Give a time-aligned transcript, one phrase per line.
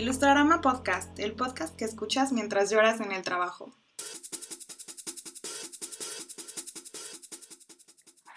[0.00, 3.70] Ilustrarama Podcast, el podcast que escuchas mientras lloras en el trabajo.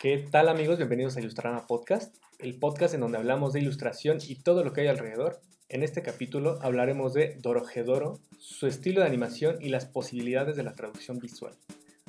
[0.01, 0.75] ¿Qué tal amigos?
[0.75, 4.81] Bienvenidos a Ilustrarama Podcast, el podcast en donde hablamos de ilustración y todo lo que
[4.81, 5.39] hay alrededor.
[5.69, 10.73] En este capítulo hablaremos de Dorojedoro, su estilo de animación y las posibilidades de la
[10.73, 11.55] traducción visual.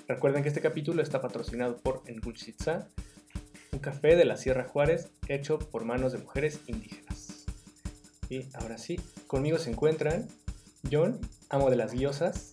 [0.08, 2.88] Recuerden que este capítulo está patrocinado por Engulchitza,
[3.70, 7.03] un café de la Sierra Juárez hecho por manos de mujeres indígenas.
[8.28, 10.28] Y ahora sí, conmigo se encuentran
[10.90, 11.20] John,
[11.50, 12.52] amo de las guiosas.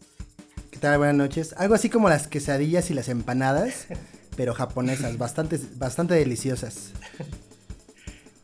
[0.70, 0.98] ¿Qué tal?
[0.98, 1.54] Buenas noches.
[1.58, 3.88] Algo así como las quesadillas y las empanadas,
[4.36, 6.92] pero japonesas, bastante, bastante deliciosas.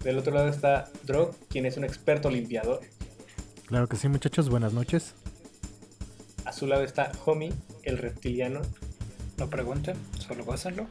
[0.04, 2.82] Del otro lado está Drog, quien es un experto limpiador.
[3.66, 5.14] Claro que sí, muchachos, buenas noches.
[6.46, 7.52] A su lado está Homie,
[7.84, 8.62] el reptiliano.
[9.38, 10.88] No pregunten, solo gócenlo.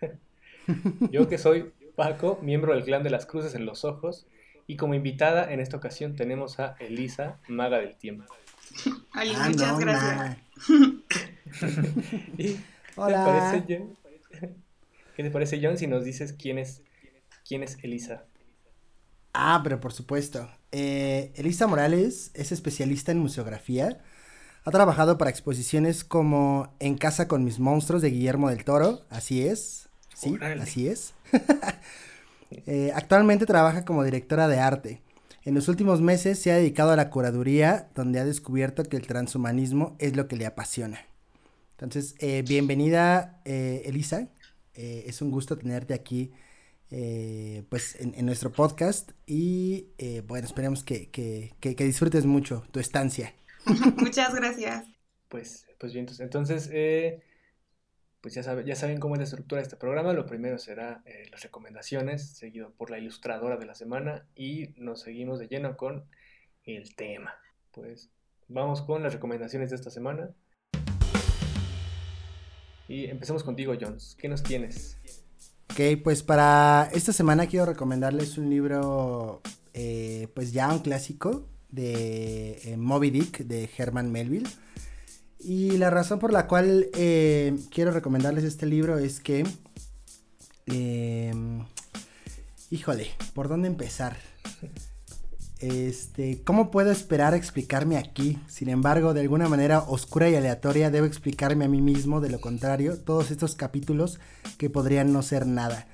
[1.12, 4.26] Yo que soy Paco, miembro del clan de las cruces en los ojos,
[4.66, 8.24] y como invitada en esta ocasión tenemos a Elisa, maga del tiempo.
[9.12, 10.38] Ay, Ah, muchas no, gracias.
[12.38, 12.56] ¿Y
[12.96, 13.24] Hola.
[13.24, 13.96] ¿Qué te parece, John?
[15.16, 16.82] ¿Qué te parece, John, si nos dices quién es,
[17.46, 18.24] quién es Elisa?
[19.32, 20.50] Ah, pero por supuesto.
[20.72, 24.02] Eh, Elisa Morales es especialista en museografía.
[24.64, 29.04] Ha trabajado para exposiciones como En casa con mis monstruos de Guillermo del Toro.
[29.10, 29.88] Así es.
[30.14, 31.14] Sí, así es.
[32.50, 35.02] Eh, actualmente trabaja como directora de arte.
[35.44, 39.06] En los últimos meses se ha dedicado a la curaduría, donde ha descubierto que el
[39.06, 41.00] transhumanismo es lo que le apasiona.
[41.72, 44.28] Entonces, eh, bienvenida, eh, Elisa.
[44.74, 46.32] Eh, es un gusto tenerte aquí,
[46.90, 49.12] eh, pues, en, en nuestro podcast.
[49.26, 53.34] Y, eh, bueno, esperemos que, que- que- que disfrutes mucho tu estancia.
[53.98, 54.86] Muchas gracias.
[55.28, 57.20] Pues, pues bien, entonces, entonces, eh,
[58.26, 60.12] pues ya, sabe- ya saben cómo es la estructura de este programa.
[60.12, 65.02] Lo primero será eh, las recomendaciones, seguido por la ilustradora de la semana y nos
[65.02, 66.06] seguimos de lleno con
[66.64, 67.36] el tema.
[67.70, 68.10] Pues
[68.48, 70.30] vamos con las recomendaciones de esta semana.
[72.88, 74.16] Y empecemos contigo, Jones.
[74.18, 74.98] ¿Qué nos tienes?
[75.70, 79.40] Ok, pues para esta semana quiero recomendarles un libro,
[79.72, 84.48] eh, pues ya un clásico de eh, Moby Dick de Herman Melville.
[85.48, 89.46] Y la razón por la cual eh, quiero recomendarles este libro es que,
[90.66, 91.32] eh,
[92.68, 94.16] híjole, ¿por dónde empezar?
[95.60, 98.40] Este, ¿cómo puedo esperar explicarme aquí?
[98.48, 102.40] Sin embargo, de alguna manera oscura y aleatoria debo explicarme a mí mismo, de lo
[102.40, 104.18] contrario, todos estos capítulos
[104.58, 105.86] que podrían no ser nada.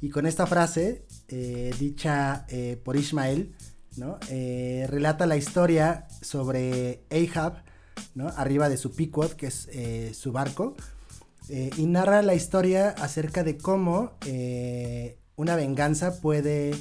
[0.00, 3.54] Y con esta frase, eh, dicha eh, por Ismael,
[3.96, 4.18] ¿no?
[4.28, 7.62] Relata la historia sobre Ahab,
[8.36, 10.76] Arriba de su Pequod, que es eh, su barco,
[11.48, 16.74] eh, y narra la historia acerca de cómo eh, una venganza puede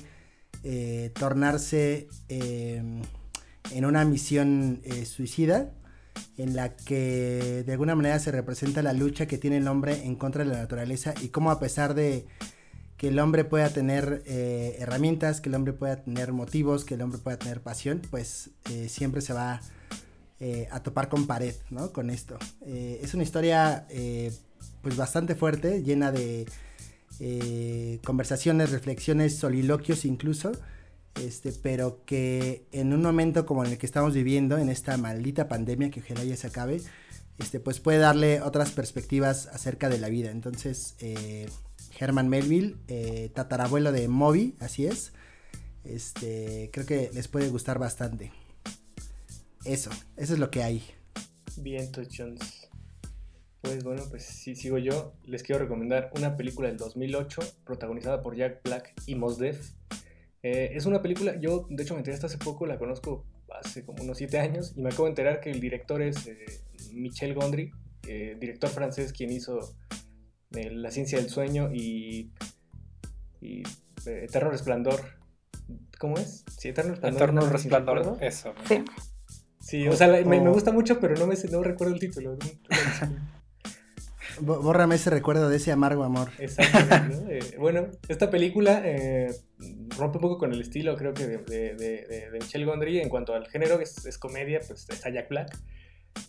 [1.13, 5.71] tornarse en una misión suicida
[6.37, 10.15] en la que de alguna manera se representa la lucha que tiene el hombre en
[10.15, 12.25] contra de la naturaleza y cómo a pesar de
[12.97, 17.19] que el hombre pueda tener herramientas, que el hombre pueda tener motivos, que el hombre
[17.19, 18.49] pueda tener pasión, pues
[18.89, 19.61] siempre se va
[20.39, 21.91] eh, a topar con pared, ¿no?
[21.91, 22.37] Con esto.
[22.63, 24.31] Eh, es una historia eh,
[24.83, 26.45] pues bastante fuerte, llena de
[28.05, 30.51] conversaciones, reflexiones, soliloquios incluso,
[31.19, 35.47] este, pero que en un momento como en el que estamos viviendo, en esta maldita
[35.47, 36.83] pandemia que ojalá ya se acabe,
[37.39, 40.29] este, pues puede darle otras perspectivas acerca de la vida.
[40.29, 40.95] Entonces,
[41.99, 42.75] Herman Melville,
[43.33, 45.13] tatarabuelo de Moby, así es.
[45.83, 48.31] Este, creo que les puede gustar bastante.
[49.67, 50.83] Eso, eso es lo que hay.
[51.57, 52.69] Bien, entonces, Jones.
[53.61, 58.35] Pues bueno, pues si sigo yo, les quiero recomendar una película del 2008 protagonizada por
[58.35, 59.73] Jack Black y Mos Def.
[60.43, 63.83] Eh, es una película, yo de hecho me enteré hasta hace poco, la conozco hace
[63.83, 66.45] como unos 7 años y me acabo de enterar que el director es eh,
[66.93, 67.71] Michel Gondry,
[68.07, 69.75] eh, director francés quien hizo
[70.51, 72.31] eh, La ciencia del sueño y,
[73.41, 73.63] y,
[74.05, 75.01] eh, Eterno Resplandor.
[75.99, 76.45] ¿Cómo es?
[76.57, 77.21] Sí, Eterno Resplandor.
[77.21, 77.49] Eterno ¿no?
[77.49, 78.53] resplandor, eso.
[78.65, 78.83] Sí.
[79.67, 82.37] Sí, o sea, la- me, me gusta mucho, pero no, me, no recuerdo el título.
[84.39, 86.29] Bórrame ese recuerdo de ese amargo amor.
[86.37, 87.15] Exactamente.
[87.23, 87.29] ¿no?
[87.31, 89.27] Eh, bueno, esta película eh,
[89.97, 92.99] rompe un poco con el estilo, creo que, de, de, de- de- Michel Gondry.
[92.99, 95.57] En cuanto al género, es, es comedia, pues está Jack Black.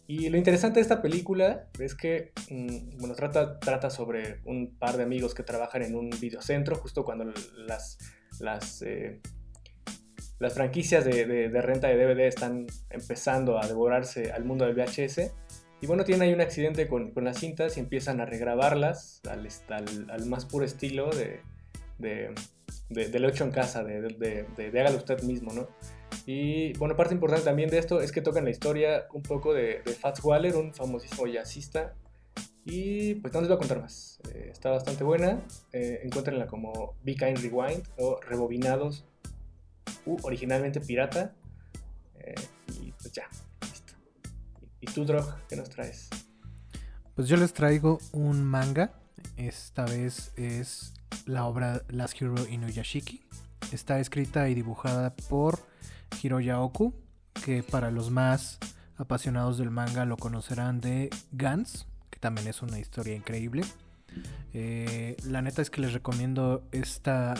[0.06, 4.96] Y lo interesante de esta película es que, mm, bueno, trata, trata sobre un par
[4.96, 7.24] de amigos que trabajan en un videocentro, justo cuando
[7.56, 7.98] las,
[8.40, 9.20] las, eh,
[10.38, 14.74] las franquicias de, de- de renta de DVD están empezando a devorarse al mundo del
[14.74, 15.32] VHS.
[15.80, 19.46] Y bueno, tienen ahí un accidente con, con las cintas y empiezan a regrabarlas al,
[19.68, 21.40] al, al más puro estilo de,
[21.98, 22.34] de,
[22.88, 24.46] de, de lo hecho en casa, de,
[24.80, 25.68] hágalo usted mismo, ¿no?
[26.26, 29.82] Y bueno, parte importante también de esto es que tocan la historia un poco de
[30.00, 31.94] Fats Waller, un famosísimo jazzista.
[32.64, 34.20] Y pues no les voy a contar más.
[34.34, 35.40] Eh, está bastante buena.
[35.72, 39.06] Eh, encuéntrenla como Be Kind Rewind o Rebobinados
[40.22, 41.34] originalmente Pirata.
[42.18, 42.34] Eh,
[42.80, 43.28] y pues ya,
[43.62, 43.94] listo.
[44.80, 46.08] ¿Y tú, Drog, qué nos traes?
[47.14, 48.92] Pues yo les traigo un manga.
[49.36, 50.94] Esta vez es
[51.26, 53.22] la obra Last Hero Inuyashiki.
[53.72, 55.58] Está escrita y dibujada por
[56.22, 56.94] Hiroya Oku,
[57.44, 58.58] que para los más
[58.96, 63.62] apasionados del manga lo conocerán de Gans, que también es una historia increíble.
[64.52, 67.34] Eh, la neta es que les recomiendo esta,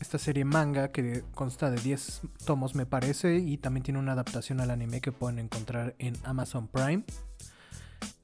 [0.00, 4.60] esta serie manga que consta de 10 tomos me parece y también tiene una adaptación
[4.60, 7.04] al anime que pueden encontrar en Amazon Prime.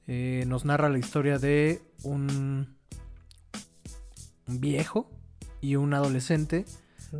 [0.07, 2.75] Eh, nos narra la historia de un,
[4.47, 5.09] un viejo
[5.61, 6.65] y un adolescente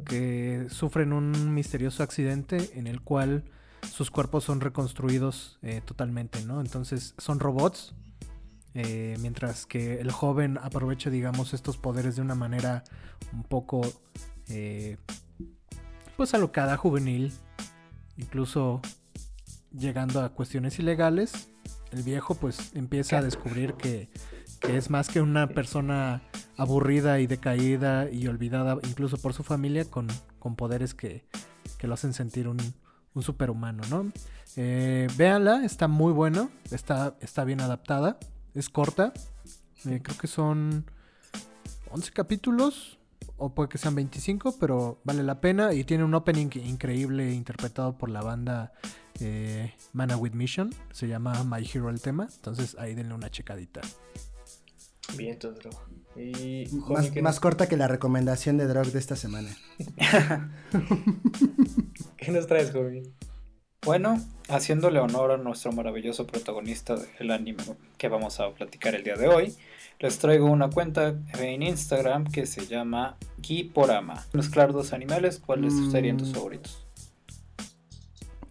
[0.06, 3.44] que sufren un misterioso accidente en el cual
[3.92, 6.60] sus cuerpos son reconstruidos eh, totalmente, ¿no?
[6.60, 7.94] Entonces son robots,
[8.74, 12.84] eh, mientras que el joven aprovecha, digamos, estos poderes de una manera
[13.32, 13.82] un poco,
[14.50, 14.98] eh,
[16.18, 17.34] pues alocada, juvenil,
[18.18, 18.82] incluso
[19.78, 21.50] llegando a cuestiones ilegales.
[21.92, 24.10] El viejo pues empieza a descubrir que,
[24.60, 26.22] que es más que una persona
[26.58, 30.08] aburrida y decaída y olvidada incluso por su familia con,
[30.40, 31.26] con poderes que,
[31.78, 32.58] que, lo hacen sentir un,
[33.14, 34.12] un superhumano, ¿no?
[34.56, 38.18] Eh, véanla, está muy bueno, está, está bien adaptada,
[38.54, 39.14] es corta,
[39.86, 40.86] eh, creo que son
[41.92, 42.95] 11 capítulos
[43.38, 47.98] o puede que sean 25, pero vale la pena y tiene un opening increíble interpretado
[47.98, 48.74] por la banda
[49.20, 53.82] eh, Mana with Mission, se llama My Hero el tema, entonces ahí denle una checadita.
[55.18, 55.56] Bien, todo.
[56.16, 59.50] Y más, más corta que la recomendación de Drog de esta semana.
[62.18, 63.04] ¿Qué nos traes, Jomi?
[63.86, 67.64] Bueno, haciéndole honor a nuestro maravilloso protagonista del anime
[68.00, 69.56] que vamos a platicar el día de hoy,
[70.00, 74.26] les traigo una cuenta en Instagram que se llama Giporama.
[74.34, 75.92] Mezclar dos animales, ¿cuáles mm.
[75.92, 76.84] serían tus favoritos?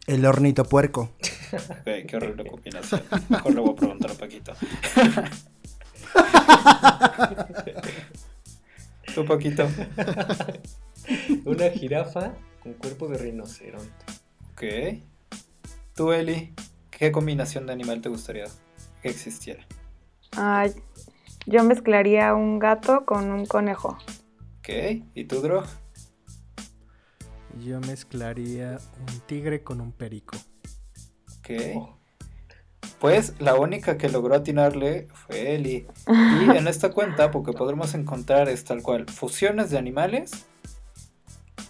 [0.07, 1.11] El hornito puerco.
[1.81, 3.01] Okay, qué horrible combinación.
[3.29, 4.55] Mejor le voy a preguntar a Paquito.
[9.15, 9.69] Tu Paquito.
[11.45, 14.05] Una jirafa con cuerpo de rinoceronte.
[14.53, 14.65] Ok.
[15.95, 16.53] Tú, Eli,
[16.91, 18.47] ¿qué combinación de animal te gustaría
[19.01, 19.65] que existiera?
[20.37, 20.75] Ay,
[21.47, 23.97] yo mezclaría un gato con un conejo.
[24.59, 25.05] Ok.
[25.15, 25.63] ¿Y tú, Dro?
[27.65, 30.37] Yo mezclaría un tigre con un perico.
[31.39, 31.51] Ok.
[31.77, 31.97] Oh.
[32.99, 35.87] Pues la única que logró atinarle fue Eli.
[36.09, 40.47] Y en esta cuenta, porque podremos encontrar es tal cual, fusiones de animales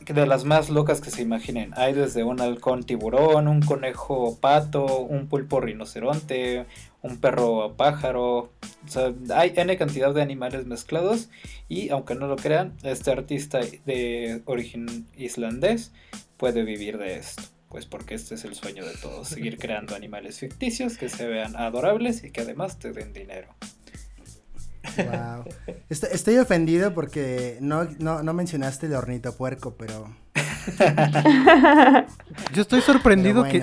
[0.05, 1.73] de las más locas que se imaginen.
[1.77, 6.67] Hay desde un halcón tiburón, un conejo pato, un pulpo rinoceronte,
[7.03, 8.51] un perro pájaro.
[8.87, 11.31] O sea, hay N cantidad de animales mezclados.
[11.69, 15.93] Y aunque no lo crean, este artista de origen islandés
[16.37, 17.43] puede vivir de esto
[17.75, 21.57] pues porque este es el sueño de todos, seguir creando animales ficticios que se vean
[21.57, 23.49] adorables y que además te den dinero.
[24.97, 25.45] Wow.
[25.89, 30.15] Estoy, ofendido porque no, no, mencionaste el hornito puerco, pero.
[32.55, 33.61] Yo estoy sorprendido que,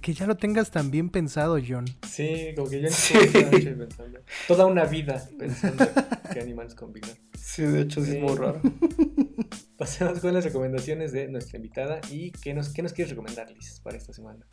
[0.00, 1.84] que, ya lo tengas tan bien pensado, John.
[2.08, 3.14] Sí, como que yo sí.
[3.32, 4.20] pensando.
[4.46, 5.84] Toda una vida pensando
[6.32, 7.16] qué animales combinar.
[7.36, 8.60] Sí, de hecho es muy raro.
[9.76, 13.80] Pasemos con las recomendaciones de nuestra invitada y qué nos, qué nos quieres recomendar, Liz,
[13.80, 14.46] para esta semana.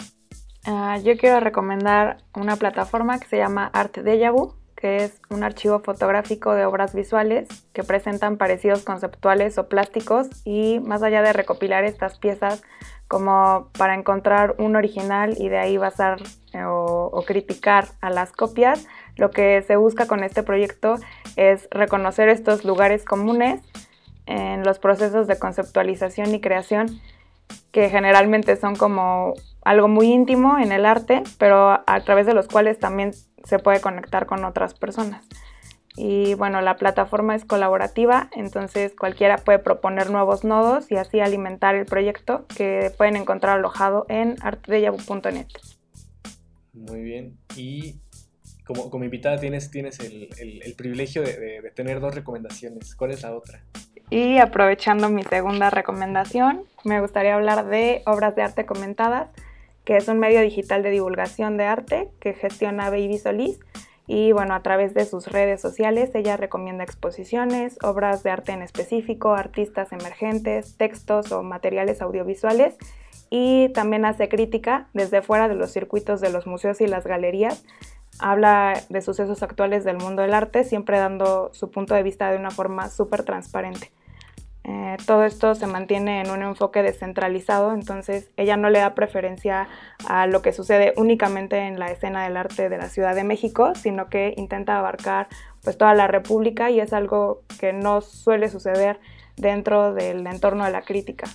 [0.67, 5.43] Uh, yo quiero recomendar una plataforma que se llama Art Deja Vu, que es un
[5.43, 11.33] archivo fotográfico de obras visuales que presentan parecidos conceptuales o plásticos y más allá de
[11.33, 12.63] recopilar estas piezas
[13.07, 16.19] como para encontrar un original y de ahí basar
[16.53, 20.95] eh, o, o criticar a las copias, lo que se busca con este proyecto
[21.35, 23.61] es reconocer estos lugares comunes
[24.25, 26.99] en los procesos de conceptualización y creación
[27.71, 29.33] que generalmente son como
[29.63, 33.11] algo muy íntimo en el arte, pero a través de los cuales también
[33.43, 35.25] se puede conectar con otras personas.
[35.97, 41.75] Y bueno, la plataforma es colaborativa, entonces cualquiera puede proponer nuevos nodos y así alimentar
[41.75, 45.47] el proyecto que pueden encontrar alojado en artedeyabu.net.
[46.73, 47.37] Muy bien.
[47.57, 47.99] Y
[48.65, 52.95] como, como invitada tienes, tienes el, privilegio de, tener dos recomendaciones.
[52.95, 53.63] ¿Cuál es la otra?
[54.09, 59.29] Y aprovechando mi segunda recomendación, me gustaría hablar de Obras de Arte Comentadas,
[59.85, 63.59] que es un medio digital de divulgación de arte que gestiona Baby Solís.
[64.07, 68.61] Y bueno, a través de sus redes sociales ella recomienda exposiciones, obras de arte en
[68.61, 72.75] específico, artistas emergentes, textos o materiales audiovisuales
[73.29, 77.63] y también hace crítica desde fuera de los circuitos de los museos y las galerías.
[78.19, 82.37] Habla de sucesos actuales del mundo del arte, siempre dando su punto de vista de
[82.37, 83.91] una forma súper transparente.
[84.63, 89.67] Eh, todo esto se mantiene en un enfoque descentralizado, entonces ella no le da preferencia
[90.07, 93.73] a lo que sucede únicamente en la escena del arte de la Ciudad de México,
[93.73, 95.27] sino que intenta abarcar
[95.63, 98.99] pues toda la República y es algo que no suele suceder
[99.35, 101.25] dentro del entorno de la crítica.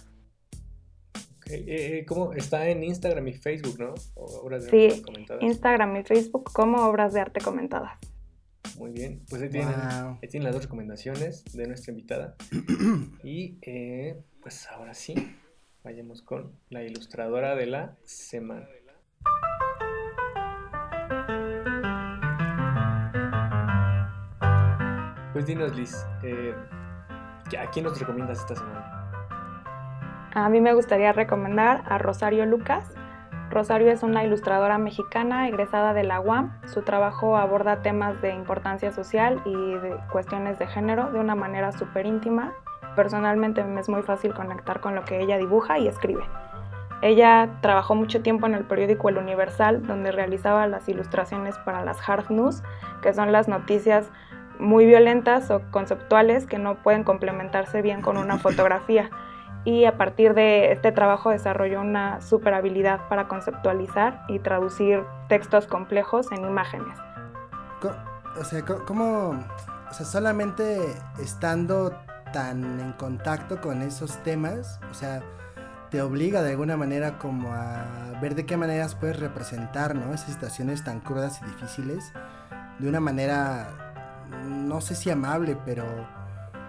[1.38, 1.64] Okay.
[1.66, 3.95] Eh, ¿Cómo está en Instagram y Facebook, no?
[4.14, 5.42] Obras de sí, arte comentadas.
[5.42, 7.99] Instagram y Facebook como obras de arte comentadas.
[8.76, 12.37] Muy bien, pues ahí tienen, las dos recomendaciones de nuestra invitada.
[13.25, 15.14] y eh, pues ahora sí,
[15.82, 18.66] vayamos con la ilustradora de la semana.
[25.32, 26.54] Pues dinos, Liz, eh,
[27.58, 28.96] ¿a quién nos recomiendas esta semana?
[30.32, 32.85] A mí me gustaría recomendar a Rosario Lucas.
[33.50, 36.52] Rosario es una ilustradora mexicana egresada de la UAM.
[36.66, 41.70] Su trabajo aborda temas de importancia social y de cuestiones de género de una manera
[41.72, 42.52] súper íntima.
[42.96, 46.24] Personalmente me es muy fácil conectar con lo que ella dibuja y escribe.
[47.02, 51.98] Ella trabajó mucho tiempo en el periódico El Universal, donde realizaba las ilustraciones para las
[52.08, 52.62] hard news,
[53.02, 54.10] que son las noticias
[54.58, 59.10] muy violentas o conceptuales que no pueden complementarse bien con una fotografía
[59.66, 65.66] y a partir de este trabajo desarrolló una super habilidad para conceptualizar y traducir textos
[65.66, 66.96] complejos en imágenes.
[68.38, 69.30] O sea, ¿cómo,
[69.90, 70.78] o sea, solamente
[71.18, 71.99] estando
[72.32, 75.23] tan en contacto con esos temas, o sea,
[75.90, 80.14] te obliga de alguna manera como a ver de qué maneras puedes representar, ¿no?
[80.14, 82.12] Esas situaciones tan crudas y difíciles
[82.78, 83.68] de una manera,
[84.49, 85.85] no sé si amable, pero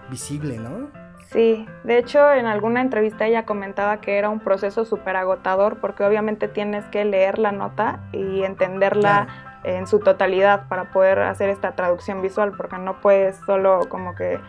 [0.09, 1.06] visible, ¿no?
[1.31, 6.05] Sí, de hecho en alguna entrevista ella comentaba que era un proceso súper agotador porque
[6.05, 9.27] obviamente tienes que leer la nota y entenderla
[9.63, 14.39] en su totalidad para poder hacer esta traducción visual porque no puedes solo como que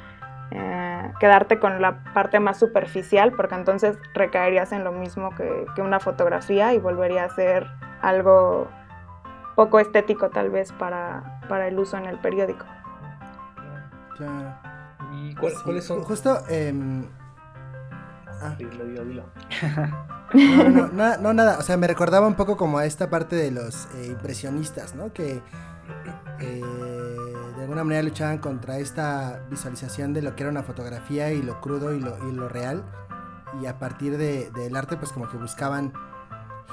[0.52, 5.82] eh, quedarte con la parte más superficial porque entonces recaerías en lo mismo que, que
[5.82, 7.66] una fotografía y volvería a ser
[8.02, 8.68] algo
[9.56, 12.64] poco estético tal vez para, para el uso en el periódico.
[14.16, 14.67] Claro.
[15.24, 16.02] ¿Y cuáles son?
[16.02, 16.42] Justo.
[16.48, 16.72] Eh,
[18.40, 18.54] ah.
[18.58, 19.24] Dilo, dilo, dilo.
[20.34, 21.58] No, no, no, no, nada.
[21.58, 25.12] O sea, me recordaba un poco como a esta parte de los eh, impresionistas, ¿no?
[25.12, 25.42] Que
[26.40, 26.62] eh,
[27.56, 31.60] de alguna manera luchaban contra esta visualización de lo que era una fotografía y lo
[31.60, 32.84] crudo y lo, y lo real.
[33.62, 35.92] Y a partir de, del arte, pues como que buscaban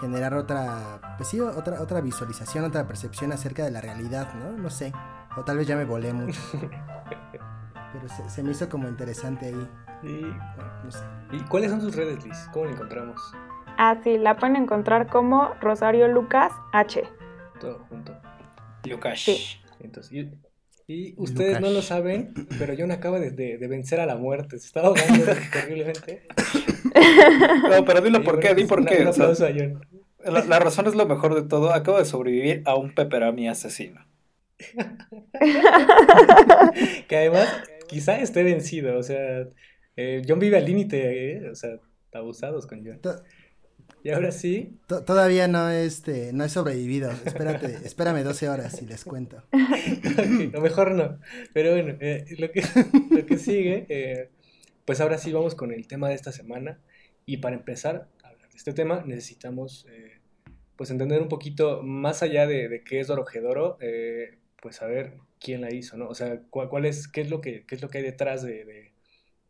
[0.01, 4.51] generar otra, pues sí, otra, otra visualización, otra percepción acerca de la realidad, ¿no?
[4.51, 4.91] No sé.
[5.37, 6.39] O tal vez ya me volé mucho.
[7.95, 9.67] pero se, me hizo como interesante ahí.
[11.31, 12.37] ¿Y cuáles son sus redes, Liz?
[12.51, 13.21] ¿Cómo la encontramos?
[13.77, 17.03] Ah, sí, la pueden encontrar como Rosario Lucas H.
[17.59, 18.15] Todo junto.
[18.85, 19.19] Lucas.
[19.19, 19.59] Sí.
[19.79, 20.27] Entonces,
[20.87, 24.59] y, ustedes no lo saben, pero John acaba de, de, vencer a la muerte.
[24.59, 26.27] Se está ahogando terriblemente.
[27.69, 29.03] No, pero dilo por qué, di por qué.
[30.23, 31.73] La, la, razón es lo mejor de todo.
[31.73, 34.05] Acabo de sobrevivir a un peperami asesino.
[37.07, 37.47] que además
[37.87, 39.47] quizá esté vencido, o sea,
[39.95, 41.79] eh, John vive al límite, eh, o sea,
[42.13, 42.99] abusados con John.
[44.03, 44.77] y ahora sí.
[44.87, 47.11] todavía no este, no he sobrevivido.
[47.25, 49.43] Espérate, espérame 12 horas y les cuento.
[49.51, 51.19] okay, mejor no.
[51.53, 52.63] Pero bueno, eh, lo, que,
[53.09, 54.29] lo que sigue,
[54.85, 56.79] pues ahora sí vamos con el tema de esta semana.
[57.25, 59.87] Y para empezar a hablar de este tema, necesitamos
[60.75, 63.77] pues entender un poquito más allá de, de qué es Dorojedoro,
[64.61, 66.07] pues saber quién la hizo, ¿no?
[66.07, 68.91] O sea, cuál, es, qué es lo que, qué es lo que hay detrás de,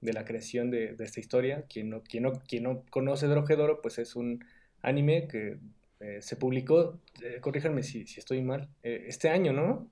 [0.01, 1.65] la creación de, esta historia.
[1.68, 4.44] Quien no, quien no, quien no conoce Drojedoro, pues es un
[4.82, 5.58] anime que
[6.00, 9.89] eh, se publicó, eh, corríjanme si, estoy mal, eh, este año, ¿no?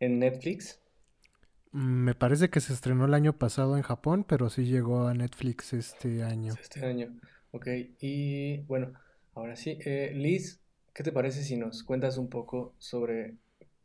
[0.00, 0.80] En Netflix.
[1.72, 5.74] Me parece que se estrenó el año pasado en Japón, pero sí llegó a Netflix
[5.74, 6.54] este año.
[6.60, 7.14] Este año,
[7.50, 7.66] ok.
[8.00, 8.94] Y bueno,
[9.34, 9.78] ahora sí,
[10.14, 10.60] Liz,
[10.94, 13.34] ¿qué te parece si nos cuentas un poco sobre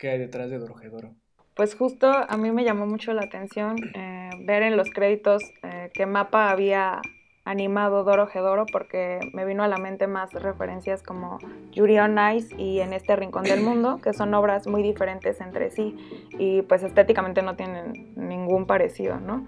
[0.01, 1.13] qué hay detrás de Dorojedoro.
[1.55, 5.91] Pues justo a mí me llamó mucho la atención eh, ver en los créditos eh,
[5.93, 7.01] que Mapa había
[7.45, 11.37] animado Dorojedoro porque me vino a la mente más referencias como
[11.71, 15.69] Yuri on Ice y En este rincón del mundo, que son obras muy diferentes entre
[15.69, 15.95] sí
[16.39, 19.47] y pues estéticamente no tienen ningún parecido, ¿no?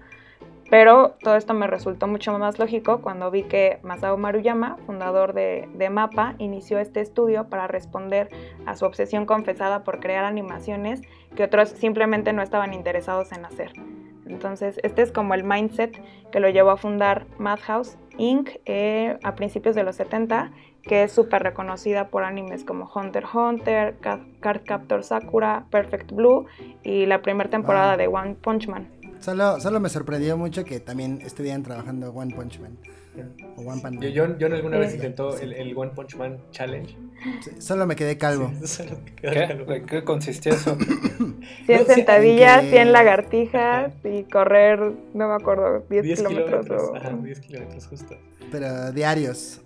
[0.74, 5.68] Pero todo esto me resultó mucho más lógico cuando vi que Masao Maruyama, fundador de,
[5.72, 8.28] de, MAPA, inició este estudio para responder
[8.66, 11.00] a su obsesión confesada por crear animaciones
[11.36, 13.70] que otros simplemente no estaban interesados en hacer.
[14.26, 15.96] Entonces, este es como el mindset
[16.32, 18.50] que lo llevó a fundar Madhouse Inc.
[18.66, 20.50] eh, a principios de los 70,
[20.82, 26.10] que es súper reconocida por animes como Hunter x Hunter, Ca- Card Captor Sakura, Perfect
[26.10, 26.46] Blue
[26.82, 27.98] y la primera temporada Wow.
[27.98, 28.88] de One Punch Man.
[29.24, 32.76] Solo, solo me sorprendió mucho que también estuvieran trabajando One Punch Man.
[33.56, 34.32] O One Punch Yo, Man.
[34.32, 36.94] John, John alguna vez intentó el, el One Punch Man Challenge.
[37.42, 38.52] Sí, Solo me quedé calvo.
[38.60, 39.30] Sí, solo ¿Qué?
[39.48, 39.64] calvo.
[39.72, 40.76] ¿De qué consistía eso?
[41.66, 44.80] 100 No, sentadillas, que- 100 lagartijas y correr,
[45.14, 46.66] no me acuerdo, 10, 10 kilómetros.
[46.66, 46.82] kilómetros.
[46.90, 48.16] o- Ajá, 10 kilómetros justo.
[48.50, 49.62] Pero diarios.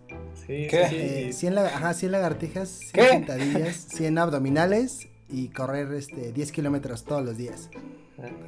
[0.46, 0.86] Sí, ¿Qué?
[0.88, 1.28] sí, sí.
[1.28, 3.08] Eh, 100, la- ajá, 100 lagartijas, 100 ¿Qué?
[3.08, 7.70] sentadillas, 100 abdominales y correr este, 10 kilómetros todos los días.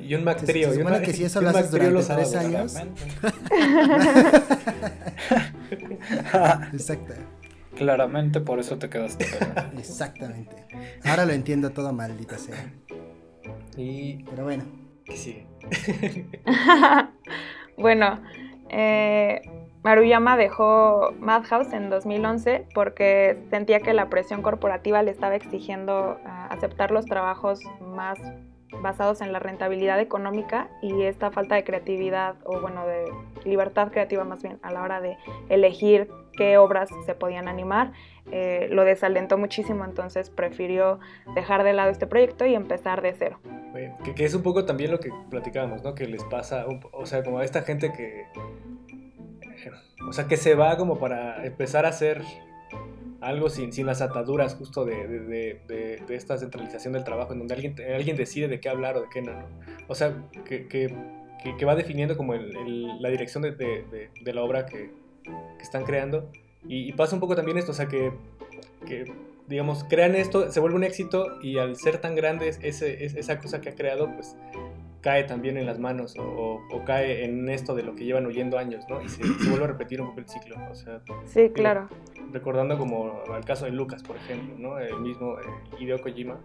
[0.00, 2.34] Y un Mac Se- se supone una- que si eso lo haces durante los tres
[2.36, 2.74] años.
[6.72, 7.14] Exacto,
[7.76, 9.26] Claramente por eso te quedaste
[9.78, 10.56] exactamente.
[11.04, 12.56] Ahora lo entiendo todo maldita sea.
[13.76, 14.64] Y Pero bueno,
[15.04, 15.46] ¿qué sigue?
[17.78, 18.20] bueno,
[18.68, 19.40] eh,
[19.82, 26.48] Maruyama dejó Madhouse en 2011 porque sentía que la presión corporativa le estaba exigiendo ah,
[26.50, 28.18] aceptar los trabajos más
[28.82, 33.04] basados en la rentabilidad económica y esta falta de creatividad o bueno de
[33.44, 35.16] libertad creativa más bien a la hora de
[35.48, 37.92] elegir qué obras se podían animar
[38.30, 41.00] eh, lo desalentó muchísimo entonces prefirió
[41.34, 43.40] dejar de lado este proyecto y empezar de cero
[44.04, 45.94] Que, que es un poco también lo que platicábamos, ¿no?
[45.94, 48.26] Que les pasa, o sea, como a esta gente que,
[50.08, 52.22] o sea, que se va como para empezar a hacer
[53.20, 57.38] algo sin, sin las ataduras justo de, de, de- de- esta centralización del trabajo, en
[57.40, 59.46] donde alguien, alguien decide de qué hablar o de qué no, ¿no?
[59.88, 60.94] O sea, que, que,
[61.42, 63.52] que- va definiendo como el- el- la dirección de,
[64.32, 64.90] la obra que,
[65.24, 66.30] que están creando.
[66.66, 68.12] Y, y pasa un poco también esto, o sea, que,
[68.86, 69.04] que,
[69.48, 73.14] digamos, crean esto, se vuelve un éxito y al ser tan grande es- ese, es-
[73.16, 74.36] esa cosa que ha creado, pues
[75.00, 78.26] cae también en las manos o, o- o cae en esto de lo que llevan
[78.26, 79.00] huyendo años, ¿no?
[79.02, 81.88] Y se, se vuelve a repetir un poco el ciclo, o sea, sí claro
[82.32, 84.78] recordando como al caso de Lucas, por ejemplo, ¿no?
[84.78, 85.42] El mismo eh,
[85.80, 86.38] Hideo Kojima.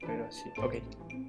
[0.00, 0.74] Pero sí, ok,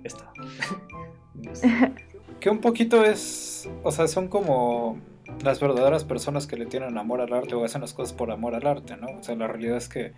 [0.03, 0.31] está.
[2.39, 4.99] Que un poquito es, o sea, son como
[5.43, 8.53] las verdaderas personas que le tienen amor al arte o hacen las cosas por amor
[8.55, 9.07] al arte, ¿no?
[9.17, 10.11] O sea, la realidad es que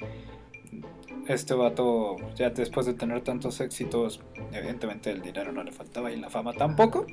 [1.34, 4.22] este vato, ya después de tener tantos éxitos,
[4.54, 7.06] evidentemente el dinero no le faltaba y la fama tampoco,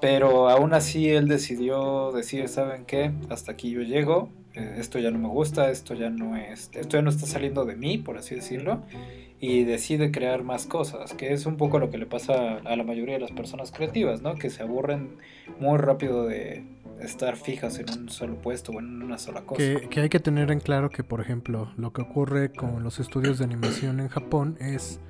[0.00, 3.12] pero aún así él decidió decir, ¿saben qué?
[3.28, 6.96] Hasta aquí yo llego, eh, esto ya no me gusta, esto ya no es, esto
[6.96, 8.82] ya no está saliendo de mí, por así decirlo,
[9.40, 12.82] y decide crear más cosas, que es un poco lo que le pasa a la
[12.82, 14.34] mayoría de las personas creativas, ¿no?
[14.34, 15.16] Que se aburren
[15.60, 16.64] muy rápido de
[17.00, 19.56] estar fijas en un solo puesto o en una sola cosa.
[19.56, 22.98] Que, que hay que tener en claro que, por ejemplo, lo que ocurre con los
[23.00, 25.00] estudios de animación en Japón es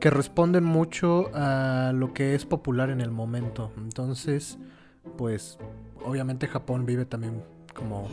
[0.00, 3.72] que responden mucho a lo que es popular en el momento.
[3.76, 4.58] Entonces,
[5.16, 5.58] pues,
[6.04, 7.42] obviamente Japón vive también
[7.74, 8.08] como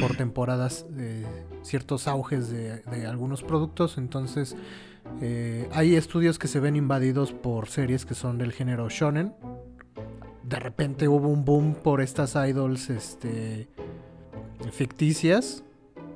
[0.00, 1.24] por temporadas de
[1.62, 3.98] ciertos auges de, de algunos productos.
[3.98, 4.56] Entonces,
[5.20, 9.32] eh, hay estudios que se ven invadidos por series que son del género shonen.
[10.46, 13.68] De repente hubo un boom por estas idols, este
[14.70, 15.64] ficticias.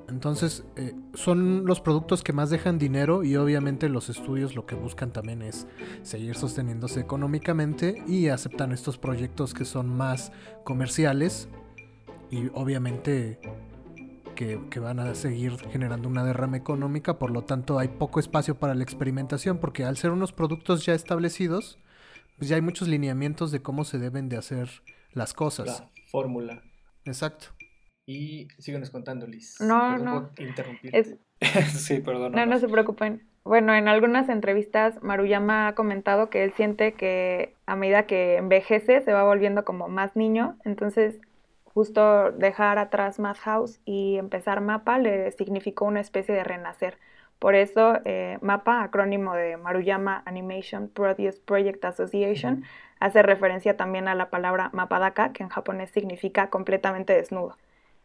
[0.09, 4.77] Entonces, eh, son los productos que más dejan dinero y obviamente los estudios lo que
[4.77, 5.67] buscan también es
[6.03, 10.31] seguir sosteniéndose económicamente y aceptan estos proyectos que son más
[10.63, 11.49] comerciales
[12.31, 13.41] y obviamente
[14.37, 18.57] que, que van a seguir generando una derrama económica, por lo tanto hay poco espacio
[18.57, 21.79] para la experimentación porque al ser unos productos ya establecidos,
[22.41, 24.71] pues ya hay muchos lineamientos de cómo se deben de hacer
[25.13, 25.67] las cosas.
[25.67, 26.63] La fórmula.
[27.05, 27.49] Exacto.
[28.07, 29.61] Y síguenos contando, Liz.
[29.61, 30.31] No, Perdón no.
[30.35, 30.97] por interrumpir.
[30.97, 31.17] Es,
[31.79, 32.33] sí, perdón.
[32.33, 33.29] No, no se preocupen.
[33.45, 39.03] Bueno, en algunas entrevistas Maruyama ha comentado que él siente que a medida que envejece
[39.03, 41.21] se va volviendo como más niño, entonces
[41.65, 46.97] justo dejar atrás Madhouse y empezar Mapa le significó una especie de renacer.
[47.41, 52.65] Por eso eh, Mapa, acrónimo de Maruyama Animation Produce Project Association,
[53.01, 57.57] hace referencia también a la palabra Mapadaka, que en japonés significa completamente desnudo.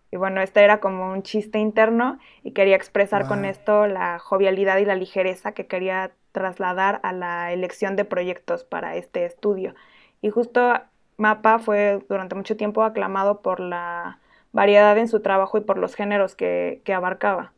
[0.10, 4.78] Y bueno, este era como un chiste interno y quería expresar con esto la jovialidad
[4.78, 9.76] y la ligereza que quería trasladar a la elección de proyectos para este estudio.
[10.22, 10.80] Y justo
[11.18, 14.20] Mapa fue durante mucho tiempo aclamado por la
[14.54, 17.52] variedad en su trabajo y por los géneros que, que abarcaba.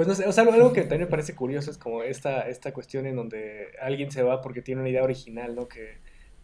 [0.00, 2.72] Pues no sé, o sea, algo que también me parece curioso es como esta, esta
[2.72, 5.68] cuestión en donde alguien se va porque tiene una idea original, ¿no?
[5.68, 5.98] Que,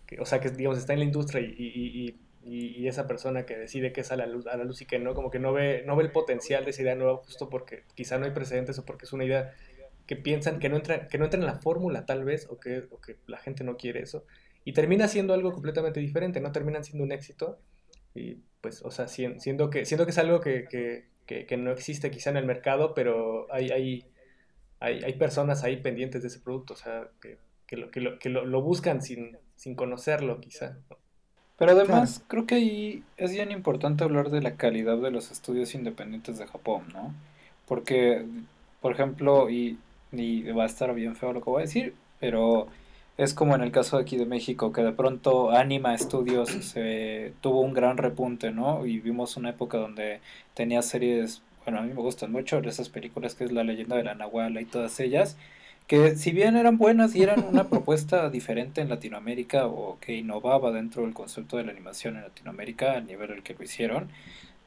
[0.07, 3.47] que, o sea, que digamos está en la industria y, y- y- y- esa persona
[3.47, 5.39] que decide qué sale a la, luz, a la luz y que no, como que
[5.39, 8.31] no ve, no ve el potencial de esa idea nueva justo porque quizá no hay
[8.33, 9.55] precedentes o porque es una idea
[10.07, 12.85] que piensan que no entra, que no entra en la fórmula tal vez o que,
[12.91, 14.25] o que la gente no quiere eso.
[14.65, 17.59] y termina siendo algo completamente diferente, no terminan siendo un éxito.
[18.15, 22.11] Y pues, o sea, siendo que, siendo que es algo que, que, que no existe
[22.11, 24.05] quizá en el mercado, pero hay, hay,
[24.81, 28.19] hay, hay, personas ahí pendientes de ese producto, o sea, que, que, lo, que, lo,
[28.19, 30.79] que lo, buscan sin, sin conocerlo quizá.
[31.59, 35.75] Pero además creo que ahí es bien importante hablar de la calidad de los estudios
[35.75, 37.15] independientes de Japón, ¿no?
[37.67, 38.25] Porque,
[38.81, 39.79] por ejemplo, y,
[40.13, 42.69] y va a estar bien feo lo que voy a decir, pero
[43.17, 47.33] es como en el caso de aquí de México, que de pronto Anima Studios se
[47.41, 48.85] tuvo un gran repunte, ¿no?
[48.87, 50.21] Y vimos una época donde
[50.55, 54.05] tenía series, bueno, a mí me gustan mucho esas películas que es La leyenda de
[54.05, 55.37] la Nahuala y todas ellas,
[55.87, 60.73] que si bien eran buenas y eran una propuesta diferente en Latinoamérica o que innovaba
[60.73, 64.09] dentro del concepto de la animación en Latinoamérica al nivel al que lo hicieron,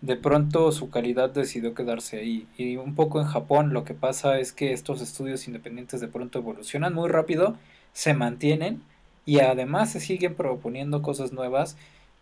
[0.01, 2.47] de pronto su calidad decidió quedarse ahí.
[2.57, 6.39] Y un poco en Japón lo que pasa es que estos estudios independientes de pronto
[6.39, 7.57] evolucionan muy rápido,
[7.99, 8.81] se mantienen
[9.25, 11.75] y además se siguen proponiendo cosas nuevas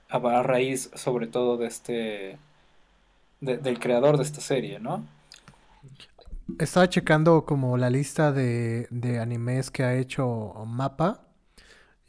[0.09, 2.39] a, raíz sobre todo de este
[3.41, 5.05] del creador de esta serie, ¿no?
[6.57, 8.87] Estaba checando como la lista de,
[9.21, 11.27] animes que ha hecho Mapa.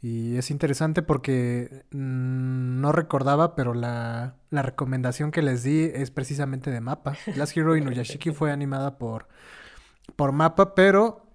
[0.01, 6.71] Y es interesante porque mm, no recordaba, pero la, recomendación que les di es precisamente
[6.71, 7.17] de Mapa.
[7.35, 9.27] Last Hero Inuyashiki fue animada por,
[10.15, 11.28] por Mapa, pero,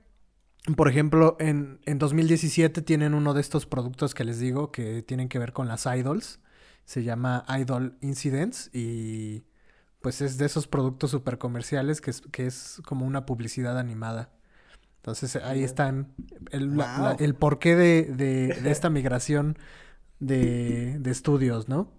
[0.76, 5.28] por ejemplo, en, en 2017 tienen uno de estos productos que les digo que tienen
[5.28, 6.40] que ver con las idols.
[6.86, 9.44] Se llama Idol Incidents y
[10.00, 14.30] pues es de esos productos super comerciales que es, que es como una publicidad animada.
[14.96, 16.14] Entonces ahí están
[16.50, 16.78] el,
[17.18, 19.58] el porqué de, de, esta migración
[20.18, 21.92] de, de, estudios, ¿no?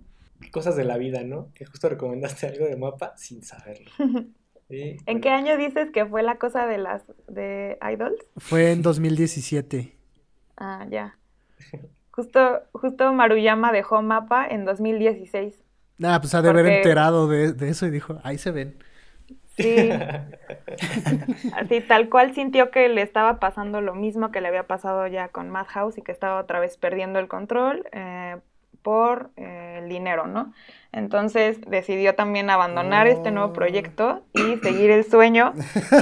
[0.51, 1.51] Cosas de la vida, ¿no?
[1.53, 3.91] Que justo recomendaste algo de mapa sin saberlo.
[4.69, 8.19] ¿En qué año dices que fue la cosa de las de Idols?
[8.37, 9.95] Fue en 2017.
[10.57, 11.17] Ah, ya.
[12.11, 15.63] Justo, justo Maruyama dejó mapa en 2016.
[15.97, 18.77] Nada, pues ha de haber enterado de, eso y dijo, ahí se ven.
[19.57, 19.89] Sí.
[21.55, 25.29] Así, tal cual sintió que le estaba pasando lo mismo que le había pasado ya
[25.29, 27.85] con Madhouse y que estaba otra vez perdiendo el control.
[27.93, 28.37] Eh,
[28.85, 30.53] por eh, el dinero, ¿no?
[30.91, 35.53] Entonces decidió también abandonar este nuevo proyecto y seguir el sueño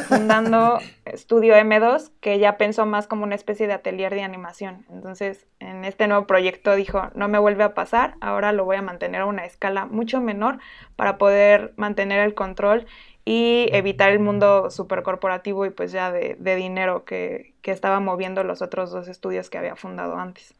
[0.10, 4.86] fundando Estudio M2, que ya pensó más como una especie de atelier de animación.
[4.90, 8.82] Entonces, en este nuevo proyecto dijo, no me vuelve a pasar, ahora lo voy a
[8.82, 10.60] mantener a una escala mucho menor
[10.98, 12.86] para poder mantener el control
[13.24, 18.62] y evitar el mundo supercorporativo y pues ya de, dinero que, que estaba moviendo los
[18.62, 20.54] otros dos estudios que había fundado antes.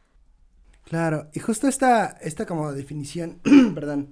[0.86, 3.40] Claro, y justo esta, esta como definición,
[3.76, 4.10] perdón,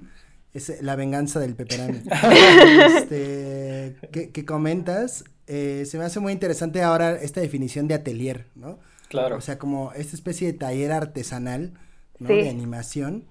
[0.54, 2.02] es la venganza del peperami,
[2.98, 8.80] este, que, comentas, eh, se me hace muy interesante ahora esta definición de atelier, ¿no?
[9.10, 9.38] Claro.
[9.38, 11.74] O sea, como esta especie de taller artesanal,
[12.20, 12.30] ¿no?
[12.30, 13.26] De animación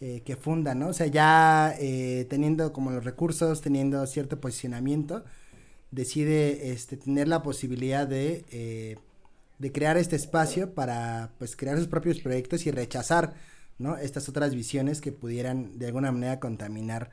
[0.00, 0.88] eh, que funda, ¿no?
[0.88, 5.24] O sea, ya eh, teniendo como los recursos, teniendo cierto posicionamiento,
[5.90, 8.98] decide este, tener la posibilidad de
[9.58, 13.34] de crear este espacio para pues crear sus propios proyectos y rechazar
[13.78, 13.96] ¿no?
[13.96, 17.10] estas otras visiones que pudieran de alguna manera contaminar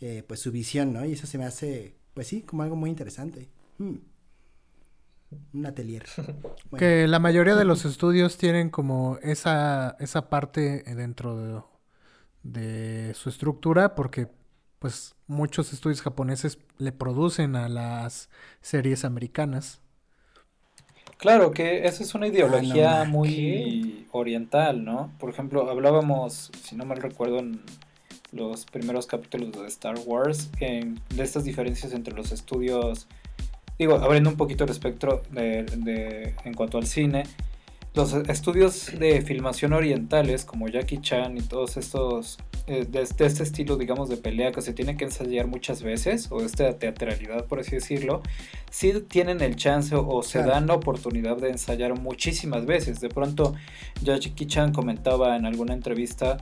[0.00, 1.04] eh, pues su visión, ¿no?
[1.04, 3.48] Y eso se me hace, pues sí, como algo muy interesante.
[3.78, 3.96] Hmm.
[5.54, 6.04] Un atelier.
[6.78, 11.62] Que la mayoría de los estudios tienen como esa, esa parte dentro de,
[12.42, 14.28] de su estructura porque
[14.78, 18.28] pues muchos estudios japoneses le producen a las
[18.60, 19.80] series americanas.
[21.18, 25.10] Claro, que esa es una ideología muy oriental, ¿no?
[25.18, 27.62] Por ejemplo, hablábamos, si no mal recuerdo, en
[28.32, 33.06] los primeros capítulos de Star Wars, de estas diferencias entre los estudios,
[33.78, 37.22] digo, abriendo un poquito el espectro de, en cuanto al cine,
[37.94, 43.76] los estudios de filmación orientales como Jackie Chan y todos estos eh, de, este estilo
[43.76, 47.72] digamos de pelea que se tiene que ensayar muchas veces o esta teatralidad por así
[47.72, 48.22] decirlo
[48.70, 53.00] sí tienen el chance o, se dan la oportunidad de ensayar muchísimas veces.
[53.00, 53.54] De pronto
[54.02, 56.38] Jackie Chan comentaba en alguna entrevista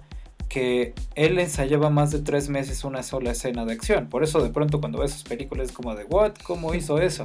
[0.49, 4.09] que él ensayaba más de tres meses una sola escena de acción.
[4.09, 7.25] Por eso de pronto cuando ves sus películas es como de what cómo hizo eso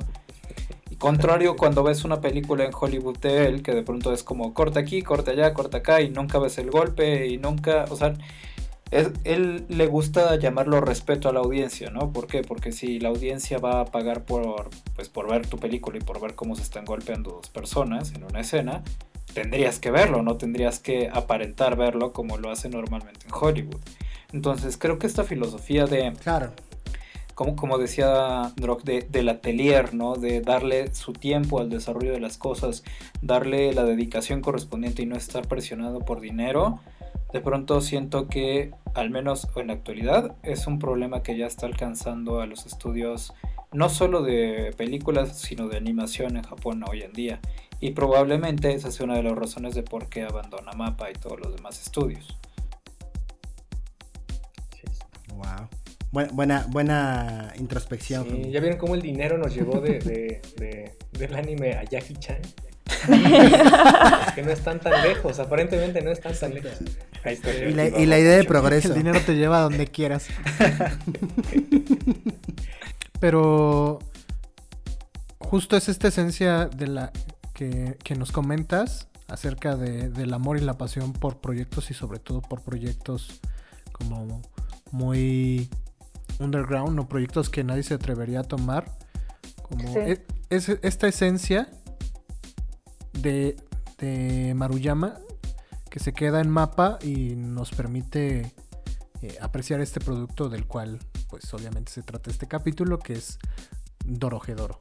[0.99, 4.81] Contrario cuando ves una película en Hollywood de él, que de pronto es como corta
[4.81, 8.15] aquí, corta allá, corta acá y nunca ves el golpe y nunca, o sea,
[8.91, 12.11] él le gusta llamarlo respeto a la audiencia, ¿no?
[12.11, 12.41] ¿Por qué?
[12.41, 16.19] Porque si la audiencia va a pagar por, pues, por ver tu película y por
[16.19, 18.83] ver cómo se están golpeando dos personas en una escena,
[19.33, 23.81] tendrías que verlo, no tendrías que aparentar verlo como lo hace normalmente en Hollywood.
[24.33, 26.13] Entonces creo que esta filosofía de...
[26.21, 26.51] Claro
[27.39, 30.15] como, como decía Drog, de, del atelier, ¿no?
[30.15, 32.83] De darle su tiempo al desarrollo de las cosas,
[33.21, 36.81] darle la dedicación correspondiente y no estar presionado por dinero,
[37.33, 41.65] de pronto siento que, al menos en la actualidad, es un problema que ya está
[41.67, 43.33] alcanzando a los estudios
[43.71, 47.39] no solo de películas, sino de animación en Japón hoy en día.
[47.79, 51.39] Y probablemente esa sea una de las razones de por qué abandona Mapa y todos
[51.39, 52.35] los demás estudios.
[55.35, 55.45] Wow.
[56.11, 58.25] Buena, buena, buena introspección.
[58.27, 62.15] Sí, ¿Ya vieron cómo el dinero nos llevó de, de- de- del anime a Jackie
[62.15, 62.41] Chan?
[64.35, 66.71] Que no están tan lejos, aparentemente no están tan lejos.
[67.23, 67.53] Ahí está.
[67.53, 68.89] Y la, y la idea de progreso.
[68.89, 70.27] El dinero te lleva a donde quieras.
[73.19, 73.99] Pero
[75.39, 77.11] justo es esta esencia de la
[77.53, 82.19] que, que nos comentas acerca de- del amor y la pasión por proyectos y sobre
[82.19, 83.39] todo por proyectos
[83.91, 84.41] como
[84.91, 85.69] muy
[86.39, 88.85] underground o proyectos que nadie se atrevería a tomar.
[89.61, 89.99] Como Sí.
[89.99, 91.69] e- es, esta esencia
[93.21, 93.55] de,
[94.55, 95.17] Maruyama
[95.89, 98.53] que se queda en mapa y nos permite
[99.21, 103.39] eh, apreciar este producto del cual pues obviamente se trata este capítulo que es
[104.05, 104.79] Dorojedoro.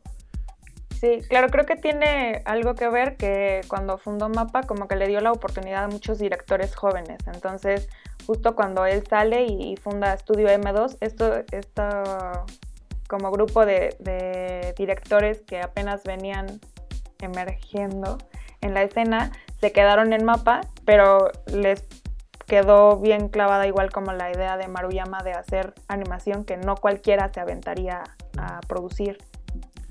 [1.01, 5.07] Sí, claro, creo que tiene algo que ver que cuando fundó Mapa como que le
[5.07, 7.19] dio la oportunidad a muchos directores jóvenes.
[7.33, 7.89] Entonces,
[8.27, 11.85] justo cuando él sale y, funda Estudio M2, esto, esto
[13.09, 16.61] como grupo de directores que apenas venían
[17.21, 18.19] emergiendo
[18.61, 21.87] en la escena, se quedaron en Mapa, pero les
[22.47, 27.29] quedó bien clavada igual como la idea de Maruyama de hacer animación que no cualquiera
[27.29, 28.03] se aventaría
[28.39, 29.19] a producir.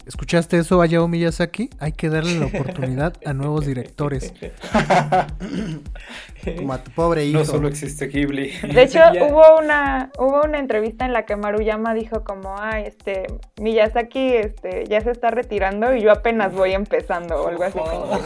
[0.08, 1.70] ¿Escuchaste eso, Hayao Miyazaki?
[1.80, 4.34] Hay que darle la oportunidad a nuevos directores.
[6.58, 7.39] Como a tu pobre hijo.
[7.39, 8.54] No solo existe Ghibli.
[8.74, 13.28] De hecho, hubo una, hubo una entrevista en la que Maruyama dijo como, ay, este,
[13.60, 17.80] Miyazaki este, ya se está retirando y yo apenas voy empezando o algo así.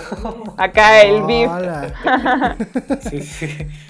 [0.58, 1.50] Acá el beef.
[1.50, 2.58] Hola.
[3.10, 3.48] Sí, sí.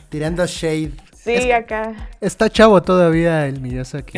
[0.08, 0.94] Tirando shade.
[1.14, 2.10] Sí, acá.
[2.20, 4.18] Está chavo todavía el Miyazaki.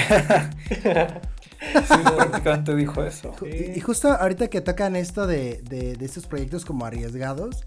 [1.72, 3.34] Sí, prácticamente dijo eso.
[3.46, 7.64] Y, y justo ahorita que tocan esto de, de- de estos proyectos como arriesgados,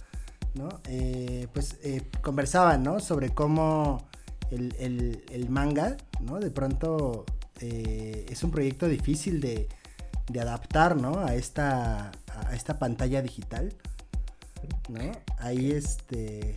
[0.54, 0.68] ¿no?
[0.88, 3.00] Eh, pues eh, conversaban, ¿no?
[3.00, 4.06] Sobre cómo
[4.50, 6.38] el, el- el manga, ¿no?
[6.40, 7.24] De pronto
[7.60, 9.68] eh, es un proyecto difícil de,
[10.28, 11.20] de adaptar, ¿no?
[11.20, 13.72] A esta, a esta pantalla digital,
[14.88, 15.12] ¿no?
[15.38, 16.54] Ahí este...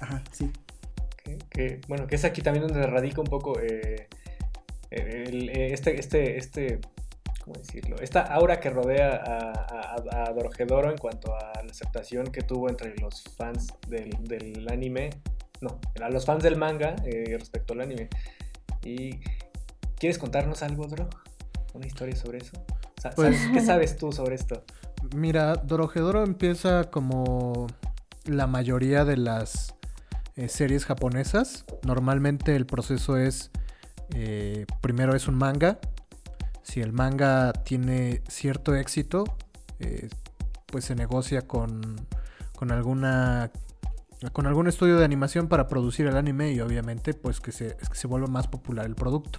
[0.00, 0.50] Ajá, sí.
[1.22, 4.08] que, que, bueno, que es aquí también donde radica un poco eh,
[4.90, 6.80] el- eh, este, este, este,
[7.44, 7.96] ¿cómo decirlo?
[8.00, 12.68] Esta aura que rodea a, a, a Dorohedoro en cuanto a la aceptación que tuvo
[12.68, 15.10] entre los fans del, del anime,
[15.60, 18.08] no, a los fans del manga eh, respecto al anime.
[18.84, 19.18] ¿Y
[19.98, 21.08] quieres contarnos algo, Dro?
[21.74, 22.52] ¿Una historia sobre eso?
[23.14, 24.64] Pues- ¿sabes- ¿Qué sabes tú sobre esto?
[25.14, 27.66] Mira, Dorojedoro empieza como
[28.26, 29.74] la mayoría de las
[30.36, 31.64] eh, series japonesas.
[31.86, 33.50] Normalmente el proceso es,
[34.14, 35.78] eh, primero es un manga.
[36.62, 39.24] Si el manga tiene cierto éxito,
[39.78, 40.08] eh,
[40.66, 41.96] pues se negocia con,
[42.56, 43.50] con alguna
[44.32, 47.94] con algún estudio de animación para producir el anime y obviamente pues que se, que
[47.94, 49.38] se vuelva más popular el producto.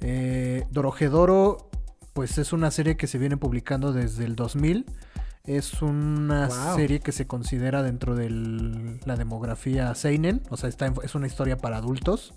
[0.00, 1.70] Eh, Dorojedoro
[2.12, 4.84] pues es una serie que se viene publicando desde el 2000.
[5.44, 6.76] Es una Wow.
[6.76, 8.28] serie que se considera dentro de
[9.04, 12.34] la demografía Seinen, o sea, está en- es una historia para adultos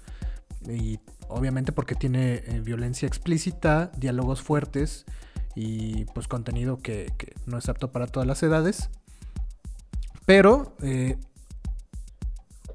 [0.70, 5.06] y obviamente porque tiene eh, violencia explícita, diálogos fuertes
[5.56, 8.90] y pues contenido que, que no es apto para todas las edades.
[10.26, 11.18] Pero eh,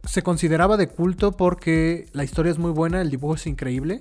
[0.05, 4.01] se consideraba de culto porque la historia es muy buena, el dibujo es increíble.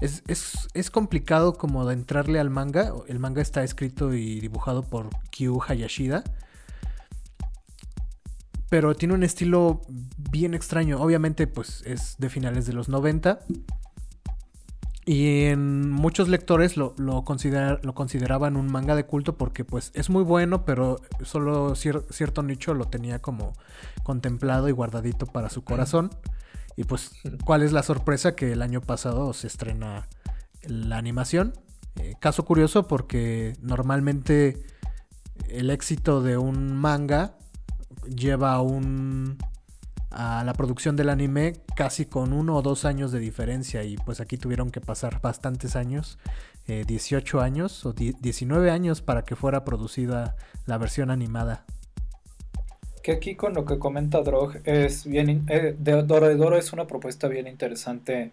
[0.00, 2.92] Es, es- es complicado como de entrarle al manga.
[3.06, 6.24] El manga está escrito y dibujado por Kyu Hayashida.
[8.74, 9.82] Pero tiene un estilo
[10.32, 11.00] bien extraño.
[11.00, 13.38] Obviamente, pues es de finales de los 90.
[15.06, 16.92] Y en muchos lectores lo,
[17.24, 22.04] considera- lo consideraban un manga de culto porque pues es muy bueno, pero solo cier-
[22.10, 23.52] cierto nicho lo tenía como
[24.02, 26.10] contemplado y guardadito para su corazón.
[26.74, 27.12] Y pues,
[27.44, 28.34] ¿cuál es la sorpresa?
[28.34, 30.08] Que el año pasado se estrena
[30.66, 31.52] la animación.
[32.00, 34.64] Eh, caso curioso porque normalmente
[35.48, 37.36] el éxito de un manga
[38.06, 39.38] lleva a un
[40.16, 44.20] a la producción del anime casi con uno o dos años de diferencia y pues
[44.20, 46.18] aquí tuvieron que pasar bastantes años,
[46.68, 50.36] eh, 18 años o die- 19 años para que fuera producida
[50.66, 51.64] la versión animada.
[53.02, 55.44] Que aquí con lo que comenta Drog es bien.
[55.48, 58.30] eh, de Doro de Doro es una propuesta bien interesante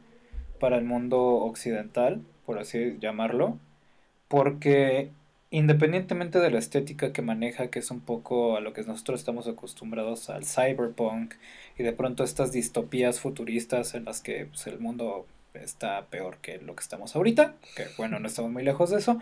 [0.60, 2.22] para el mundo occidental.
[2.46, 3.58] por así llamarlo,
[4.28, 5.12] porque
[5.52, 9.48] independientemente de la estética que maneja, que es un poco a lo que nosotros estamos
[9.48, 11.36] acostumbrados al cyberpunk
[11.78, 16.58] y de pronto estas distopías futuristas en las que pues, el mundo está peor que
[16.60, 19.20] lo que estamos ahorita, que bueno, no estamos muy lejos de eso,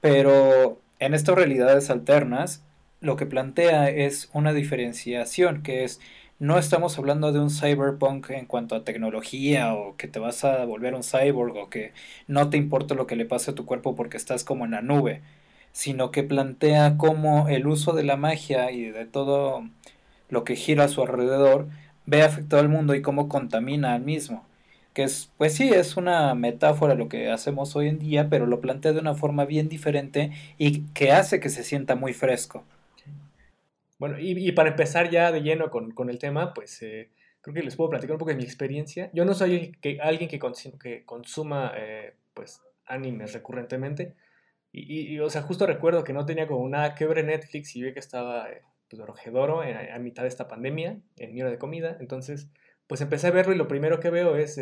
[0.00, 2.62] pero en estas realidades alternas
[3.00, 6.00] lo que plantea es una diferenciación que es
[6.38, 10.64] no estamos hablando de un cyberpunk en cuanto a tecnología o que te vas a
[10.64, 11.92] volver un cyborg o que
[12.26, 14.82] no te importa lo que le pase a tu cuerpo porque estás como en la
[14.82, 15.22] nube,
[15.72, 19.64] sino que plantea cómo el uso de la magia y de todo
[20.28, 21.68] lo que gira a su alrededor
[22.06, 24.46] ve afectado al mundo y cómo contamina al mismo.
[24.92, 28.60] Que es, pues sí, es una metáfora lo que hacemos hoy en día, pero lo
[28.60, 32.64] plantea de una forma bien diferente y que hace que se sienta muy fresco.
[33.98, 37.08] Bueno, y, para empezar ya de lleno con, el tema, pues eh,
[37.40, 39.10] creo que les puedo platicar un poco de mi experiencia.
[39.14, 40.40] Yo no soy que, alguien que,
[40.82, 44.14] que consuma eh, pues animes recurrentemente.
[44.74, 47.82] Y, o sea, justo recuerdo que no tenía como nada que ver en Netflix y
[47.82, 51.98] vi que estaba eh, pues, a, mitad de esta pandemia, en mi hora de comida.
[52.00, 52.48] Entonces,
[52.86, 54.58] pues empecé a verlo y lo primero que veo es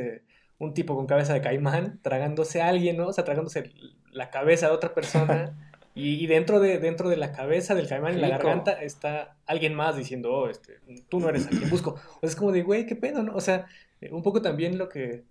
[0.59, 3.09] un tipo con cabeza de caimán tragándose a alguien, ¿no?
[3.09, 3.73] O sea, tragándose
[4.11, 5.57] la cabeza de otra persona.
[5.93, 9.97] Y, dentro, de, dentro de la cabeza del caimán, en la garganta, está alguien más
[9.97, 11.91] diciendo, oh, este, tú no eres a quien busco.
[11.91, 13.35] O sea, es como de, güey, qué pedo, ¿no?
[13.35, 13.67] O sea,
[14.01, 15.25] eh, un poco también lo que,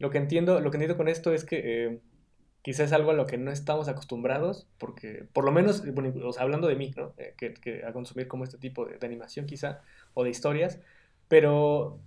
[0.00, 2.00] lo que entiendo, lo que entiendo con esto es que eh,
[2.62, 6.40] quizás es algo a lo que no estamos acostumbrados, porque por lo menos, bueno, o
[6.40, 7.12] hablando de mí, ¿no?
[7.18, 9.82] Eh, que, a consumir como este tipo de, animación quizá,
[10.14, 10.78] o de historias,
[11.28, 11.98] pero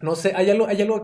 [0.00, 1.02] no sé, hay algo, hay algo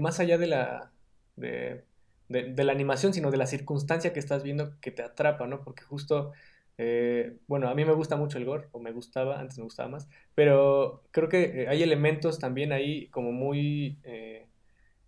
[0.00, 0.92] más allá de la...
[1.36, 1.84] De,
[2.28, 5.62] de, la animación, sino de la circunstancia que estás viendo que te atrapa, ¿no?
[5.62, 6.32] Porque justo,
[6.78, 9.88] eh, bueno, a mí me gusta mucho el gore, o me gustaba, antes me gustaba
[9.88, 13.98] más, pero creo que eh, hay elementos también ahí como muy,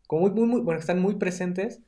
[0.07, 1.83] como muy, muy, bueno, están muy presentes,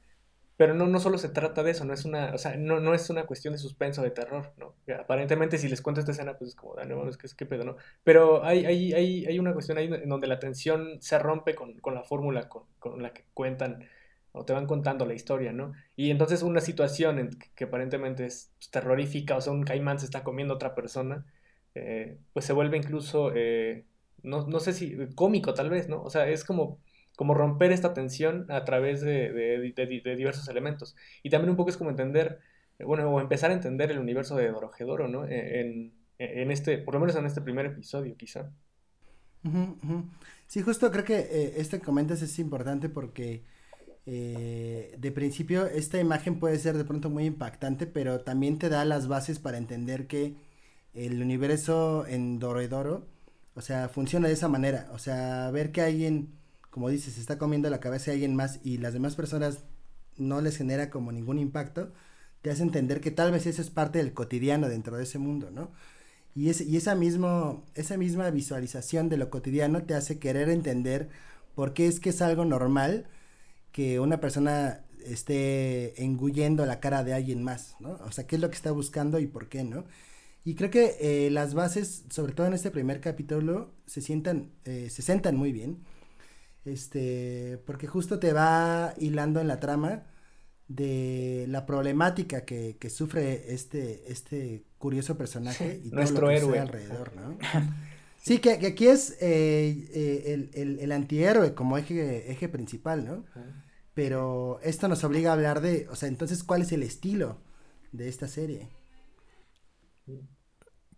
[0.61, 2.93] pero no, no solo se trata de eso, no es una, o sea, no, no
[2.93, 4.75] es una cuestión de suspenso, de terror, ¿no?
[4.95, 7.47] Aparentemente si les cuento esta escena, pues es como, ah, no, es que es que
[7.47, 7.77] pedo, ¿no?
[8.05, 11.79] Pero hay, hay, hay, hay una cuestión ahí en donde la tensión se rompe con,
[11.79, 13.89] con la fórmula con, con la que cuentan
[14.33, 15.73] o te van contando la historia, ¿no?
[15.97, 20.05] Y entonces una situación en que, aparentemente es pues, terrorífica, o sea, un caimán se
[20.05, 21.25] está comiendo a otra persona,
[21.75, 23.87] eh, pues se vuelve incluso, eh,
[24.23, 26.03] no, no, sé si, cómico tal vez, ¿no?
[26.03, 26.81] O sea, es como,
[27.21, 29.75] como romper esta tensión a través de,
[30.17, 30.97] diversos elementos.
[31.23, 32.41] Y también un poco es como entender,
[32.79, 35.27] eh, bueno, o empezar a entender el universo de Dorojedoro, ¿no?
[35.27, 38.51] En, en este, por lo menos en este primer episodio, quizá.
[40.47, 43.45] Sí, justo creo que este que comentas es importante porque
[44.07, 48.87] eh, de principio esta imagen puede ser de pronto muy impactante, pero también te da
[48.87, 50.37] las bases para entender que
[50.95, 53.07] el universo en Dorodoro,
[53.55, 54.89] o sea, funciona de esa manera.
[54.93, 56.40] O sea, ver que alguien,
[56.71, 59.65] como dices, está comiendo la cabeza de alguien más y las demás personas
[60.17, 61.93] no les genera como ningún impacto,
[62.43, 65.51] te hace entender que tal vez eso es parte del cotidiano dentro de ese mundo,
[65.51, 65.71] ¿no?
[66.35, 71.11] Y, y esa, mismo, esa misma visualización de lo cotidiano te hace querer entender
[71.55, 73.07] por qué es que es algo normal
[73.73, 77.93] que una persona esté engullendo la cara de alguien más, ¿no?
[78.07, 79.85] O sea, qué es lo que está buscando y por qué, ¿no?
[80.45, 84.89] Y creo que eh, las bases, sobre todo en este primer capítulo, se sientan, eh,
[84.91, 85.79] se sentan muy bien.
[86.65, 90.05] Este, porque justo te va hilando en la trama
[90.69, 96.37] de la problemática que, que sufre este, este curioso personaje y Nuestro todo lo que
[96.37, 96.59] héroe.
[96.59, 97.39] alrededor, ¿no?
[98.23, 103.25] Sí, que, aquí es eh, eh, el, el, antihéroe como eje, eje principal, ¿no?
[103.95, 107.39] Pero esto nos obliga a hablar de, o sea, entonces, ¿cuál es el estilo
[107.93, 108.69] de esta serie?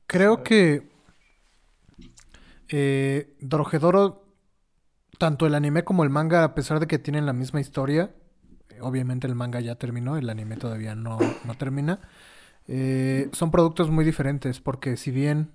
[0.06, 0.90] Creo que
[2.68, 4.21] eh, Dorojedoro,
[5.22, 8.12] tanto el anime como el manga, a pesar de que tienen la misma historia,
[8.80, 12.00] obviamente el manga ya terminó, el anime todavía no, no termina,
[12.66, 15.52] son productos muy diferentes, porque si bien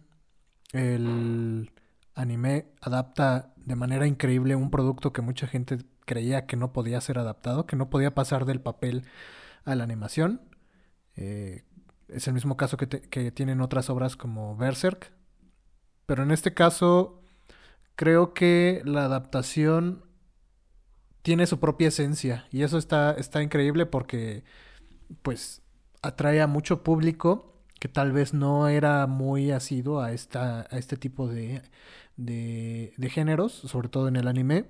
[0.72, 1.70] el
[2.16, 7.20] anime adapta de manera increíble un producto que mucha gente creía que no podía ser
[7.20, 9.04] adaptado, que no podía pasar del papel
[9.66, 10.40] a la animación.
[11.18, 11.66] Eh,
[12.08, 15.12] es el mismo caso que, que, tienen otras obras como Berserk.
[16.06, 17.22] Pero en este caso,
[17.98, 20.06] creo que la adaptación
[21.24, 22.48] tiene su propia esencia.
[22.54, 24.46] Y eso está, está increíble porque,
[25.24, 25.62] pues,
[26.02, 30.96] atrae a mucho público que tal vez no era muy asido a, esta, a este
[30.96, 31.64] tipo de,
[32.16, 34.66] de, géneros, sobre todo en el anime,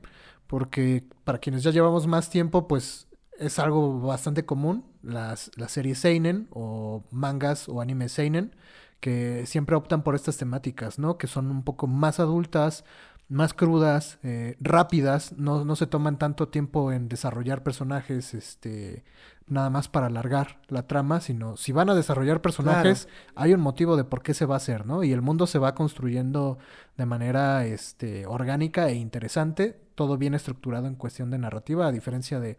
[0.47, 3.07] porque para quienes ya llevamos más tiempo, pues
[3.39, 8.55] es algo bastante común, las, las series Seinen o mangas o anime Seinen,
[8.99, 11.17] que siempre optan por estas temáticas, ¿no?
[11.17, 12.83] Que son un poco más adultas,
[13.29, 19.03] más crudas, eh, rápidas, no, no, se toman tanto tiempo en desarrollar personajes, este,
[19.47, 23.97] nada más para alargar la trama, sino si van a desarrollar personajes, hay un motivo
[23.97, 25.03] de por qué se va a hacer, ¿no?
[25.03, 26.57] Y el mundo se va construyendo
[26.95, 32.39] de manera, este, orgánica e interesante, todo bien estructurado en cuestión de narrativa, a diferencia
[32.39, 32.57] de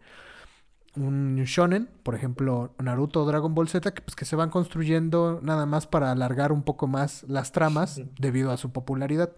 [0.95, 5.39] un shonen, por ejemplo, Naruto o Dragon Ball Z, que, pues, que se van construyendo
[5.41, 9.31] nada más para alargar un poco más las tramas debido a su popularidad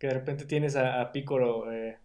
[0.00, 1.98] que de repente tienes a, a Piccolo, eh,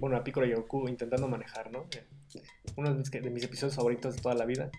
[0.00, 1.84] bueno, a Piccolo y Goku intentando manejar, ¿no?
[1.94, 2.42] Eh,
[2.76, 4.70] uno de mis, episodios favoritos de toda la vida.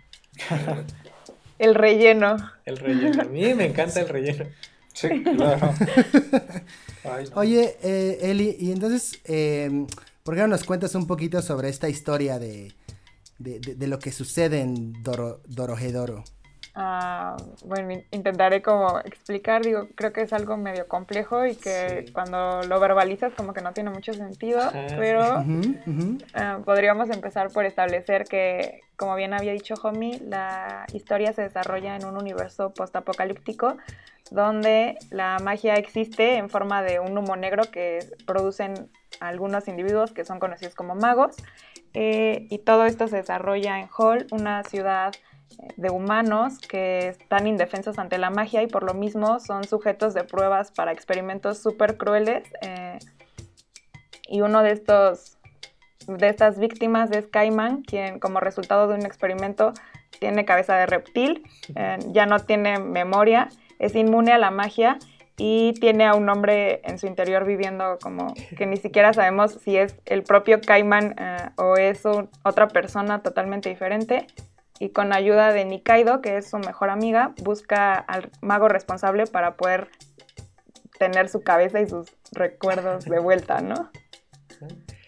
[1.59, 2.35] el relleno.
[2.65, 3.21] El relleno.
[3.21, 4.45] A mí me encanta el relleno.
[4.91, 5.71] Sí, claro.
[7.35, 9.85] Oye, eh, Eli, y entonces, eh,
[10.23, 12.73] ¿por qué no nos cuentas un poquito sobre esta historia de,
[13.37, 16.23] de, de, lo que sucede en Doro, Dorohedoro?
[16.75, 22.63] Ah, bueno, intentaré como explicar, digo, creo que es algo medio complejo y que cuando
[22.63, 24.59] lo verbalizas como que no tiene mucho sentido,
[24.97, 25.43] pero
[26.33, 31.95] ah, podríamos empezar por establecer que, como bien había dicho Homie, la historia se desarrolla
[31.95, 33.77] en un universo postapocalíptico
[34.31, 40.25] donde la magia existe en forma de un humo negro que producen algunos individuos que
[40.25, 41.35] son conocidos como magos
[41.93, 45.13] eh, y todo esto se desarrolla en Hall, una ciudad
[45.77, 50.23] de humanos que están indefensos ante la magia y por lo mismo son sujetos de
[50.23, 52.43] pruebas para experimentos súper crueles.
[52.61, 52.99] Eh,
[54.27, 55.37] y uno de estos
[56.07, 59.73] de estas víctimas es Cayman, quien como resultado de un experimento
[60.19, 61.43] tiene cabeza de reptil,
[61.75, 63.49] eh, ya no tiene memoria,
[63.79, 64.97] es inmune a la magia
[65.37, 69.77] y tiene a un hombre en su interior viviendo como que ni siquiera sabemos si
[69.77, 74.27] es el propio Cayman eh, o es otra persona totalmente diferente
[74.79, 79.55] y con ayuda de Nikaido, que es su mejor amiga, busca al mago responsable para
[79.55, 79.89] poder
[80.97, 83.91] tener su cabeza y sus recuerdos de vuelta, ¿no?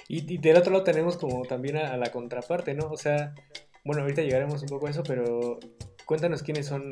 [0.07, 2.91] Y, del otro lado tenemos como también a, la contraparte, ¿no?
[2.91, 3.33] O sea,
[3.83, 5.59] bueno, ahorita llegaremos un poco a eso, pero
[6.05, 6.91] cuéntanos quiénes son...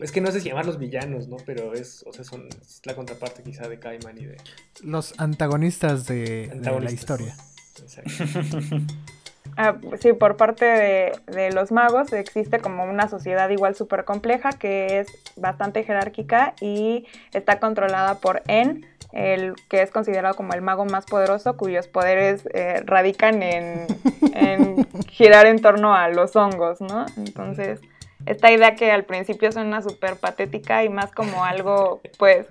[0.00, 1.36] Es que no sé si llamarlos villanos, ¿no?
[1.46, 2.48] Pero es, o sea, son
[2.84, 4.36] la contraparte quizá de Kaiman y de...
[4.82, 7.36] Los antagonistas de, de la historia.
[7.80, 8.12] Exacto.
[9.58, 15.00] Ah, sí, por parte de, los magos existe como una sociedad igual súper compleja que
[15.00, 20.84] es bastante jerárquica y está controlada por En, el que es considerado como el mago
[20.84, 23.86] más poderoso, cuyos poderes eh, radican en,
[25.08, 27.06] girar en torno a los hongos, ¿no?
[27.16, 27.80] Entonces,
[28.26, 32.46] esta idea que al principio suena súper patética y más como algo, pues,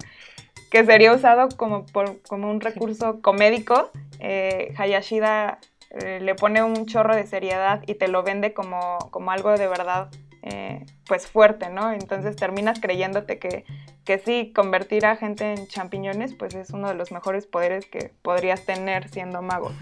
[0.71, 1.85] que sería usado como,
[2.27, 5.59] como un recurso comédico, eh, Hayashida
[5.95, 9.67] eh, le pone un chorro de seriedad y te lo vende como, como algo de
[9.67, 10.09] verdad
[10.41, 11.91] eh, pues fuerte, ¿no?
[11.91, 13.63] Entonces terminas creyéndote que,
[14.03, 18.11] que sí, convertir a gente en champiñones pues es uno de los mejores poderes que
[18.21, 19.71] podrías tener siendo mago.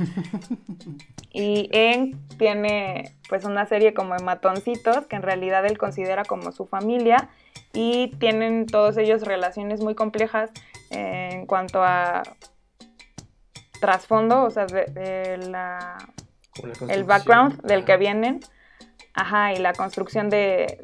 [1.36, 6.52] Y En tiene pues una serie como de matoncitos que en realidad él considera como
[6.52, 7.30] su familia
[7.74, 10.52] y tienen todos ellos relaciones muy complejas
[10.92, 12.22] en cuanto a
[13.84, 15.98] trasfondo, o sea, de, la,
[16.88, 18.40] el background del que vienen,
[19.14, 20.80] ajá, y la construcción de,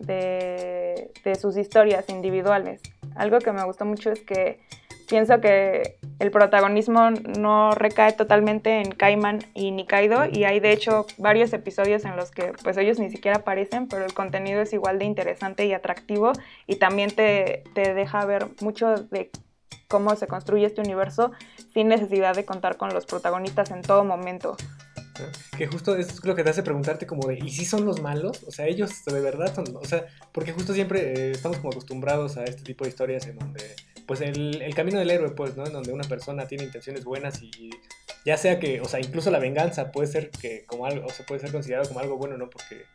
[1.23, 2.81] de, sus historias individuales.
[3.15, 4.59] Algo que me gustó mucho es que
[5.07, 11.05] pienso que el protagonismo no recae totalmente en Kaiman y Nikaido y hay de hecho
[11.17, 14.99] varios episodios en los que pues ellos ni siquiera aparecen, pero el contenido es igual
[14.99, 16.33] de interesante y atractivo
[16.67, 19.31] y también te, te deja ver mucho de
[19.89, 21.31] cómo se construye este universo
[21.73, 24.55] sin necesidad de contar con los protagonistas en todo momento.
[25.57, 28.43] Que justo es lo que te hace preguntarte como de, ¿y si son los malos?
[28.47, 32.37] O sea, ellos de verdad son, o sea, porque justo siempre eh, estamos como acostumbrados
[32.37, 33.63] a este tipo de historias en donde,
[34.07, 35.65] pues el, el, camino del héroe, pues, ¿no?
[35.65, 37.69] En donde una persona tiene intenciones buenas y
[38.25, 41.25] ya sea que, o sea, incluso la venganza puede ser que como algo, o sea,
[41.25, 42.49] puede ser considerado como algo bueno, ¿no?
[42.49, 42.85] Porque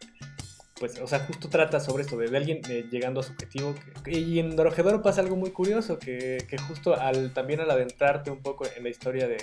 [0.79, 3.75] pues, o sea, justo trata sobre esto, de, alguien eh, llegando a su objetivo.
[4.07, 8.43] y en Dorojedoro pasa algo muy curioso, que, que, justo al también al adentrarte un
[8.43, 9.39] poco en la historia de,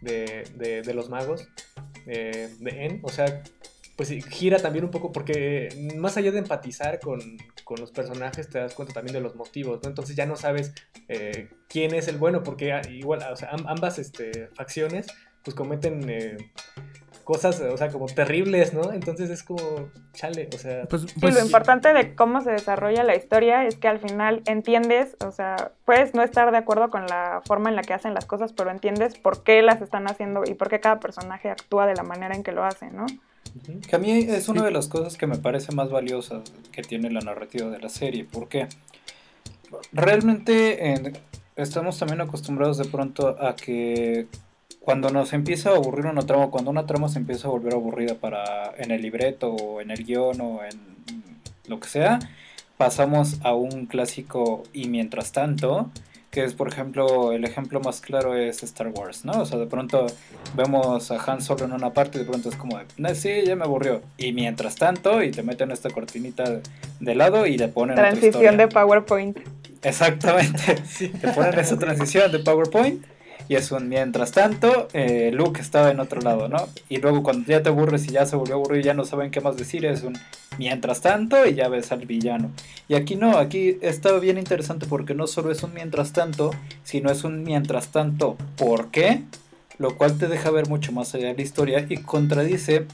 [0.00, 1.48] de, de, los magos,
[2.06, 3.42] eh, de En, o sea,
[3.96, 7.20] pues gira también un poco, porque más allá de empatizar con,
[7.64, 9.88] con, los personajes, te das cuenta también de los motivos, ¿no?
[9.88, 10.74] Entonces ya no sabes
[11.08, 15.06] eh, quién es el bueno, porque ah, igual, o sea, ambas este, facciones
[15.42, 16.10] pues cometen
[17.28, 18.90] cosas, o sea, como terribles, ¿no?
[18.90, 20.86] Entonces es como, chale, o sea...
[20.86, 24.40] Pues, sí, pues lo importante de cómo se desarrolla la historia es que al final
[24.46, 28.14] entiendes, o sea, puedes no estar de acuerdo con la forma en la que hacen
[28.14, 31.86] las cosas, pero entiendes por qué las están haciendo y por qué cada personaje actúa
[31.86, 33.04] de la manera en que lo hace, ¿no?
[33.86, 37.10] Que a mí es una de las cosas que me parece más valiosas que tiene
[37.10, 38.68] la narrativa de la serie, porque
[39.92, 41.12] realmente
[41.56, 44.28] estamos también acostumbrados de pronto a que
[44.88, 48.14] cuando nos empieza a aburrir una trama, cuando una trama se empieza a volver aburrida
[48.14, 50.80] para en el libreto o en el guion o en
[51.66, 52.20] lo que sea,
[52.78, 55.90] pasamos a un clásico y mientras tanto,
[56.30, 59.32] que es por ejemplo, el ejemplo más claro es Star Wars, ¿no?
[59.32, 60.06] O sea, de pronto
[60.56, 63.56] vemos a Han Solo en una parte y de pronto es como, de, sí, ya
[63.56, 64.00] me aburrió.
[64.16, 66.62] Y mientras tanto, y te meten esta cortinita
[66.98, 67.94] de lado y le ponen...
[67.94, 69.36] Transición de PowerPoint.
[69.82, 70.76] Exactamente.
[71.20, 73.04] Te ponen esa transición de PowerPoint
[73.48, 76.68] y es un mientras tanto, eh, Luke estaba en otro lado, ¿no?
[76.88, 79.30] Y luego cuando ya te aburres y ya se volvió aburrido y ya no saben
[79.30, 80.18] qué más decir, es un
[80.58, 82.50] mientras tanto y ya ves al villano.
[82.88, 86.50] Y aquí no, aquí está bien interesante porque no solo es un mientras tanto,
[86.84, 89.22] sino es un mientras tanto, ¿por qué?
[89.78, 92.86] Lo cual te deja ver mucho más allá de la historia y contradice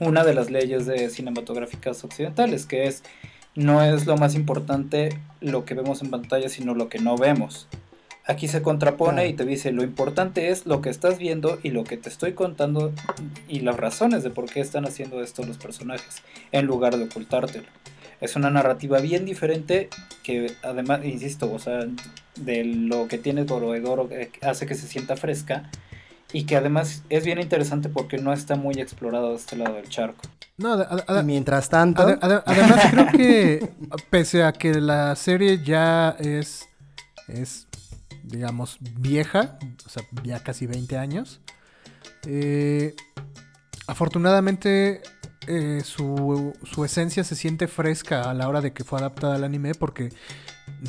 [0.00, 3.02] una de las leyes de cinematográficas occidentales, que es
[3.54, 7.66] no es lo más importante lo que vemos en pantalla, sino lo que no vemos.
[8.28, 11.84] Aquí se contrapone y te dice, lo importante es lo que estás viendo y lo
[11.84, 12.92] que te estoy contando
[13.48, 16.22] y las razones de por qué están haciendo esto los personajes,
[16.52, 17.66] en lugar de ocultártelo.
[18.20, 19.88] Es una narrativa bien diferente
[20.22, 21.86] que además, insisto, o sea,
[22.36, 25.70] de lo que tiene Dorohedoro eh, hace que se sienta fresca
[26.30, 29.88] y que además es bien interesante porque no está muy explorado de este lado del
[29.88, 30.22] charco.
[30.58, 30.76] No,
[31.24, 32.02] mientras tanto...
[32.02, 33.70] además creo que
[34.10, 36.68] pese a que la serie ya es,
[37.28, 37.67] es
[38.28, 41.40] digamos, vieja, o sea, ya casi 20 años.
[42.26, 42.94] Eh,
[43.86, 45.02] afortunadamente
[45.46, 49.44] eh, su, su, esencia se siente fresca a la hora de que fue adaptada al
[49.44, 50.10] anime porque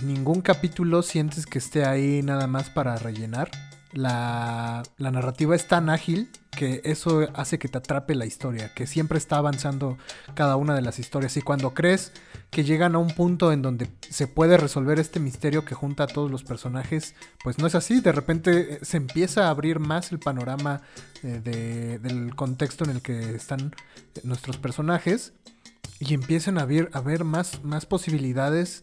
[0.04, 3.50] ningún capítulo sientes que esté ahí nada más para rellenar.
[3.94, 8.86] La, la narrativa es tan ágil que eso hace que te atrape la historia, que
[8.86, 9.98] siempre está avanzando
[10.36, 11.38] cada una de las historias.
[11.38, 12.12] Y cuando crees
[12.50, 16.08] que llegan a un punto en donde se puede resolver este misterio que junta a
[16.08, 18.02] todos los personajes, pues no es así.
[18.02, 20.82] De repente eh, se empieza a abrir más el panorama
[21.24, 23.76] eh, del contexto en el que están
[24.24, 25.34] nuestros personajes
[26.00, 28.82] y empiezan a ver, a ver más, más posibilidades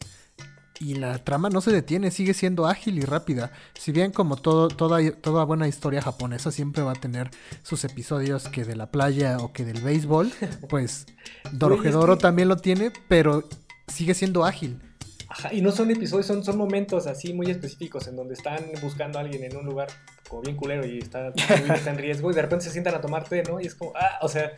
[0.80, 3.52] y la trama no se detiene, sigue siendo ágil y rápida.
[3.78, 7.30] Si bien como todo, toda, toda buena historia japonesa siempre va a tener
[7.62, 10.32] sus episodios que de la playa o que del béisbol,
[10.68, 11.06] pues
[11.52, 13.44] Dorohedoro también lo tiene, pero
[13.88, 14.80] sigue siendo ágil.
[15.28, 19.18] Ajá, y no son episodios, son, son momentos así muy específicos en donde están buscando
[19.18, 19.88] a alguien en un lugar
[20.28, 21.32] como bien culero y está,
[21.86, 23.60] en riesgo y de repente se sientan a tomar té, ¿no?
[23.60, 24.52] Y es como, ah, o sea,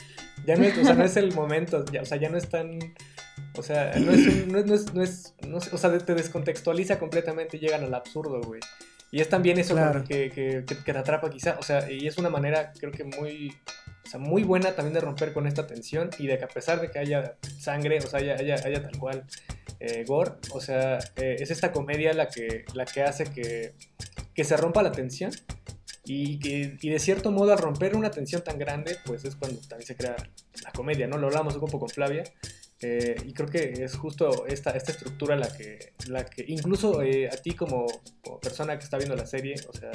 [0.46, 2.78] ya no, o sea, no es el momento, ya, o sea, ya no es tan
[3.55, 7.57] o sea, no es, no es, no es, no es, o sea, te descontextualiza completamente
[7.57, 8.61] y llegan al absurdo, güey.
[9.11, 9.74] Y es también eso
[10.07, 13.57] que, que, que, te atrapa quizá, o sea, y es una manera creo que muy,
[14.05, 16.80] o sea, muy buena también de romper con esta tensión y de que a pesar
[16.80, 19.24] de que haya sangre, o sea, haya, haya, haya tal cual
[19.80, 23.72] eh, gore, o sea, eh, es esta comedia la que, la que hace que,
[24.34, 25.30] que se rompa la tensión
[26.05, 29.61] y, que, y de cierto modo al romper una tensión tan grande, pues es cuando
[29.61, 30.16] también se crea
[30.64, 31.18] la comedia, ¿no?
[31.18, 32.24] Lo hablamos un poco con Flavia,
[32.80, 37.28] eh, y creo que es justo esta, esta estructura la que, la que incluso eh,
[37.28, 37.86] a ti como,
[38.40, 39.90] persona que está viendo la serie, o sea,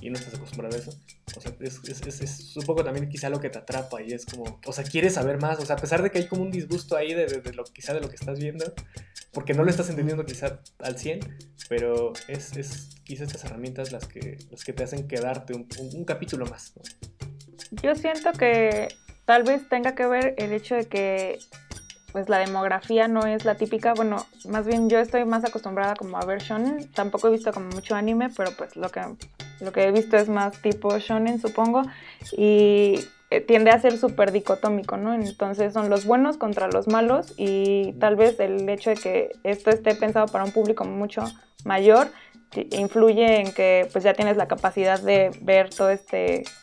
[0.00, 0.92] y no estás acostumbrado a eso,
[1.36, 4.24] o sea, es, es, es, un poco también quizá lo que te atrapa y es
[4.24, 6.52] como, o sea, quieres saber más, o sea, a pesar de que hay como un
[6.52, 8.72] disgusto ahí de, de, lo, quizá de lo que estás viendo,
[9.32, 11.20] porque no lo estás entendiendo quizá al 100,
[11.68, 16.04] pero es, es quizá estas herramientas las que, las que te hacen quedarte un, un,
[16.04, 16.72] capítulo más.
[17.82, 18.88] Yo siento que
[19.24, 21.38] tal vez tenga que ver el hecho de que
[22.16, 26.16] pues la demografía no es la típica, bueno, más bien yo estoy más acostumbrada como
[26.16, 29.02] a ver shonen, tampoco he visto como mucho anime, pero pues lo que,
[29.60, 31.82] lo que he visto es más tipo shonen, supongo,
[32.32, 35.12] y eh, tiende a ser súper dicotómico, ¿no?
[35.12, 39.68] Entonces son los buenos contra los malos y tal vez el hecho de que esto
[39.68, 41.22] esté pensado para un público mucho
[41.66, 42.08] mayor
[42.70, 46.16] influye en que pues ya tienes la capacidad de ver toda esta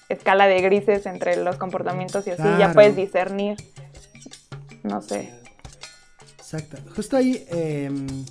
[0.10, 3.58] escala de grises entre los comportamientos y así ya puedes discernir.
[4.82, 5.43] No sé
[6.54, 6.78] Exacto.
[6.96, 8.26] Justo ahí, em,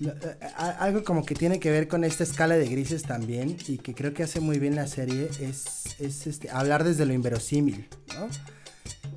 [0.00, 3.94] eh, algo como que tiene que ver con esta escala de grises también, y que
[3.94, 8.28] creo que hace muy bien la serie, es, es este, hablar desde lo inverosímil, ¿no?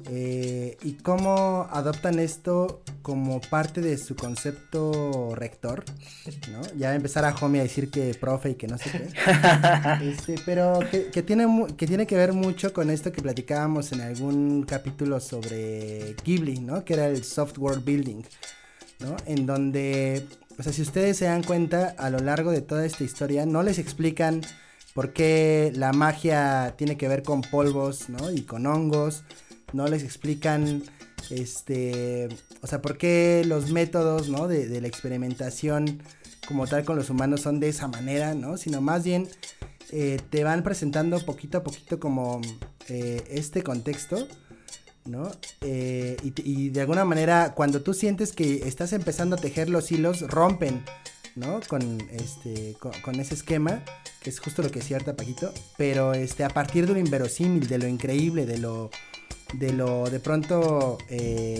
[0.09, 5.85] Eh, y cómo adoptan esto como parte de su concepto rector,
[6.51, 6.61] ¿no?
[6.77, 9.07] Ya empezar a homie a decir que profe y que no sé qué.
[10.03, 14.63] Este, pero que, tiene, que tiene que ver mucho con esto que platicábamos en algún
[14.63, 16.83] capítulo sobre Ghibli, ¿no?
[16.83, 18.23] Que era el software building,
[18.99, 19.15] ¿no?
[19.25, 20.27] En donde,
[20.57, 23.63] o sea, si ustedes se dan cuenta, a lo largo de toda esta historia, no
[23.63, 24.41] les explican
[24.93, 28.31] por qué la magia tiene que ver con polvos, ¿no?
[28.31, 29.23] Y con hongos
[29.74, 30.84] no les explican,
[31.30, 32.30] este,
[32.61, 34.47] o sea, por qué los métodos, ¿no?
[34.47, 36.01] De, la experimentación
[36.47, 38.57] como tal con los humanos son de esa manera, ¿no?
[38.57, 39.28] Sino más bien
[39.91, 42.41] eh, te van presentando poquito a poquito como
[42.89, 44.28] eh, este contexto,
[45.05, 45.32] ¿no?
[45.61, 49.91] Eh, y, y, de alguna manera cuando tú sientes que estás empezando a tejer los
[49.91, 50.84] hilos, rompen,
[51.36, 51.59] ¿no?
[51.67, 53.84] Con, este, con, con ese esquema,
[54.21, 57.78] que es justo lo que cierta Paquito, pero este, a partir de lo inverosímil, de
[57.78, 58.89] lo increíble, de lo,
[59.53, 60.97] de lo de pronto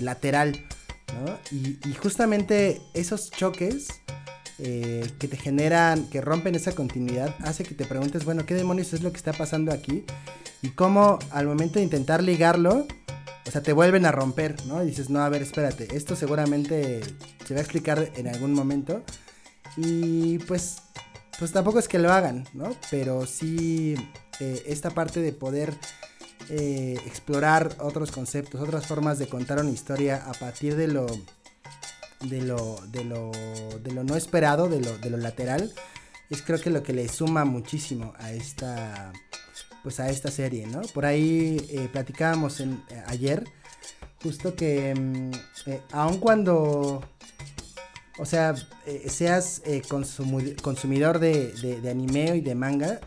[0.02, 0.66] lateral,
[1.14, 1.38] ¿no?
[1.52, 3.88] Y, y justamente esos choques
[4.60, 8.94] eh, que te generan, que rompen esa continuidad, hace que te preguntes, bueno, ¿qué demonios
[8.94, 10.06] es lo que está pasando aquí?
[10.62, 12.86] Y cómo al momento de intentar ligarlo,
[13.48, 14.84] o sea, te vuelven a romper, ¿no?
[14.84, 17.02] Y dices, no, a ver, espérate, esto seguramente
[17.46, 19.04] se va a explicar en algún momento.
[19.76, 20.78] Y pues,
[21.40, 22.76] pues tampoco es que lo hagan, ¿no?
[22.92, 23.96] Pero sí
[24.40, 25.74] eh, esta parte de poder
[26.50, 31.08] eh, explorar otros conceptos, otras formas de contar una historia a partir de lo
[32.24, 33.32] de lo, de lo,
[33.82, 35.74] de lo no esperado, de lo, de lo lateral,
[36.30, 39.12] es creo que lo que le suma muchísimo a esta,
[39.84, 40.82] pues a esta serie, ¿no?
[40.94, 43.44] Por ahí eh, platicábamos en, eh, ayer,
[44.22, 45.32] justo que mm,
[45.92, 47.04] aun cuando,
[48.18, 48.56] o sea,
[49.08, 49.82] seas eh,
[50.62, 53.00] consumidor de, de, anime y de manga,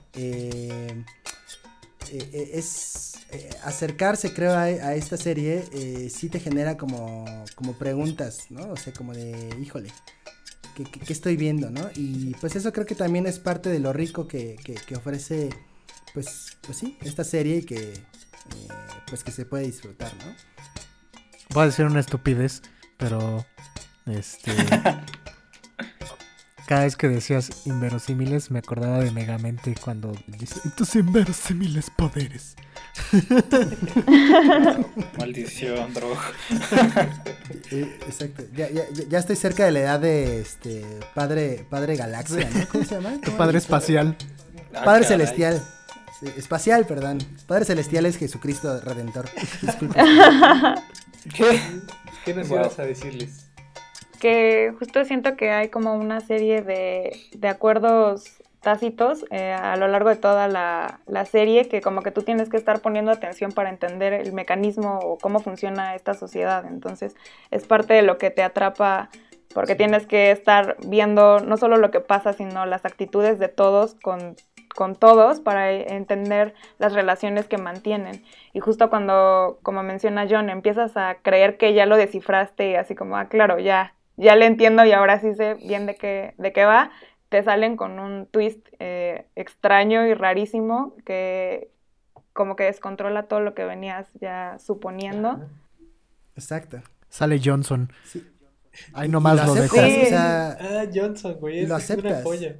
[2.12, 7.24] es eh, acercarse, creo, a, a esta serie, eh, sí te genera como,
[7.54, 8.70] como preguntas, ¿no?
[8.70, 9.92] O sea, como de, híjole,
[10.74, 11.88] ¿qué, qué, qué estoy viendo, no?
[11.94, 15.50] Y pues eso creo que también es parte de lo rico que, que, que ofrece,
[16.14, 18.68] pues, pues sí, esta serie y que, eh,
[19.08, 20.34] pues que se puede disfrutar, ¿no?
[21.50, 22.62] Voy a decir una estupidez,
[22.96, 23.44] pero
[24.06, 24.52] este
[26.66, 32.56] cada vez que decías inverosímiles me acordaba de Megamente cuando dice "Y tus inverosímiles poderes.
[35.18, 36.18] Maldición, Drog.
[37.70, 38.42] Eh, exacto.
[38.54, 40.84] Ya, ya, ya- ya estoy cerca de la edad de este
[41.14, 42.66] padre, padre galaxia, ¿no?
[42.68, 43.14] ¿Cómo se llama?
[43.16, 44.16] Tu ¿Cómo padre espacial.
[44.74, 45.18] Ah, Padre caray.
[45.18, 45.62] celestial.
[46.20, 47.18] Sí, espacial, perdón.
[47.46, 49.26] Padre celestial es Jesucristo Redentor.
[49.62, 50.02] Disculpa.
[51.34, 51.60] ¿Qué?
[52.24, 52.58] ¿Qué nos Wow.
[52.60, 53.42] ibas a decirles?
[54.20, 58.24] que justo siento que hay como una serie de, de acuerdos
[58.66, 62.48] tácitos eh, a lo largo de toda la, la serie que como que tú tienes
[62.48, 66.66] que estar poniendo atención para entender el mecanismo o cómo funciona esta sociedad.
[66.66, 67.14] Entonces
[67.52, 69.08] es parte de lo que te atrapa
[69.54, 73.94] porque tienes que estar viendo no solo lo que pasa, sino las actitudes de todos
[74.02, 74.34] con,
[74.74, 78.24] con todos para entender las relaciones que mantienen.
[78.52, 82.96] Y justo cuando, como menciona John, empiezas a creer que ya lo descifraste y así
[82.96, 86.52] como, ah, claro, ya, ya le entiendo y ahora sí sé bien de qué, de
[86.52, 86.90] qué va,
[87.28, 91.70] te salen con un twist eh, extraño y rarísimo que
[92.32, 95.40] como que descontrola todo lo que venías ya suponiendo.
[96.34, 96.82] Exacto.
[97.08, 97.90] Sale Johnson.
[98.04, 98.26] Sí.
[98.92, 99.86] Ahí nomás lo lo aceptas, dejo.
[99.86, 100.02] Sí.
[100.02, 101.54] o sea, Ah, Johnson, güey.
[101.54, 102.22] Lo es una aceptas.
[102.22, 102.56] joya.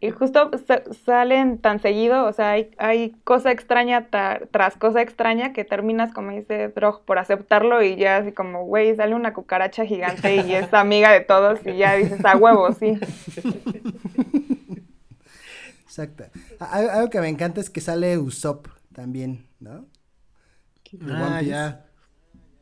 [0.00, 5.52] Y justo sa- salen tan seguido, o sea, hay, hay cosa extraña tras cosa extraña
[5.52, 9.84] que terminas, como dice Drog, por aceptarlo y ya así como, güey, sale una cucaracha
[9.84, 12.96] gigante y es amiga de todos y ya dices, a huevo, sí.
[15.84, 16.24] exacto.
[16.60, 19.86] A- Algo, algo que me encanta es que sale Usopp también, ¿no?
[21.10, 21.86] Ah, ya.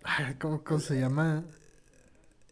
[0.02, 1.44] Ay, ¿Cómo, cómo se llama?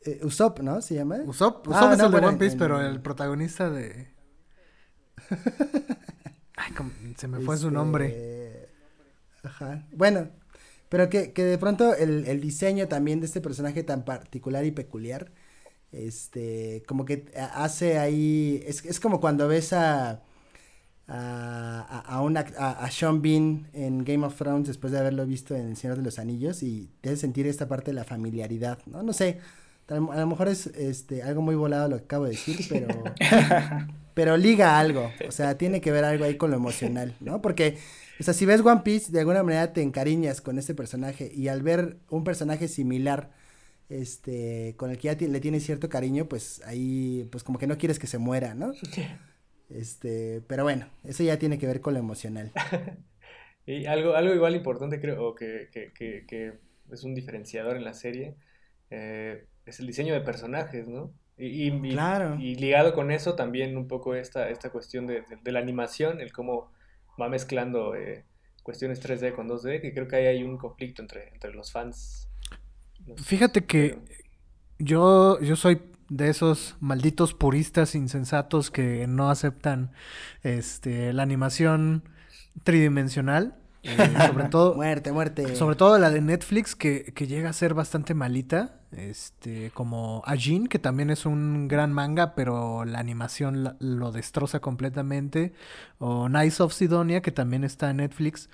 [0.05, 0.81] Eh, Usopp, ¿no?
[0.83, 1.17] ¿Se llama?
[1.25, 4.13] Usopp, Ah, Usopp es no, el de One Piece, en- pero el protagonista de...
[6.57, 8.69] Ay, cómo- se me fue su Este, nombre.
[9.43, 9.87] Ajá.
[9.93, 10.31] Bueno,
[10.89, 14.71] pero que, que de pronto el, el diseño también de este personaje tan particular y
[14.71, 15.33] peculiar,
[15.93, 20.23] este, como que ha- hace ahí, es, es como cuando ves a, a,
[21.09, 25.55] a, a una, a, a Sean Bean en Game of Thrones después de haberlo visto
[25.57, 28.79] en El Señor de los Anillos y te hace sentir esta parte de la familiaridad,
[28.87, 29.03] ¿no?
[29.03, 29.41] No sé,
[29.89, 32.59] a lo a lo mejor es este, algo muy volado lo que acabo de decir,
[32.69, 32.89] pero...
[34.15, 37.43] pero liga algo, o sea, tiene que ver algo ahí con lo emocional, ¿no?
[37.43, 37.77] Porque,
[38.21, 41.49] o sea, si ves One Piece, de alguna manera te encariñas con este personaje y
[41.49, 43.31] al ver un personaje similar,
[43.89, 47.77] este, con el que ya le tienes cierto cariño, pues ahí, pues como que no
[47.77, 48.73] quieres que se muera, ¿no?
[49.71, 52.53] Este, pero bueno, eso ya tiene que ver con lo emocional.
[53.67, 56.53] Y algo, algo igual importante creo o que, que, que, que
[56.93, 58.37] es un diferenciador en la serie
[58.91, 61.13] eh, es el diseño de personajes, ¿no?
[61.37, 62.37] Y, y- y- Claro.
[62.39, 66.21] y ligado con eso también un poco esta, esta cuestión de, de- de la animación,
[66.21, 66.71] el cómo
[67.21, 68.25] va mezclando eh,
[68.63, 72.29] cuestiones 3D con 2D, que creo que ahí hay un conflicto entre, entre los fans.
[73.17, 73.99] Fíjate que
[74.79, 79.93] yo, yo soy de esos malditos puristas insensatos que no aceptan
[80.43, 82.05] este, la animación
[82.63, 83.57] tridimensional.
[83.85, 85.55] Eh, sobre todo, Muerte, muerte.
[85.57, 88.81] sobre todo la de Netflix, que, que llega a ser bastante malita.
[88.93, 94.61] Este, como Ajin, que también es un gran manga, pero la animación la- lo destroza
[94.61, 95.53] completamente.
[95.99, 98.49] O Nice of Sidonia, que también está en Netflix,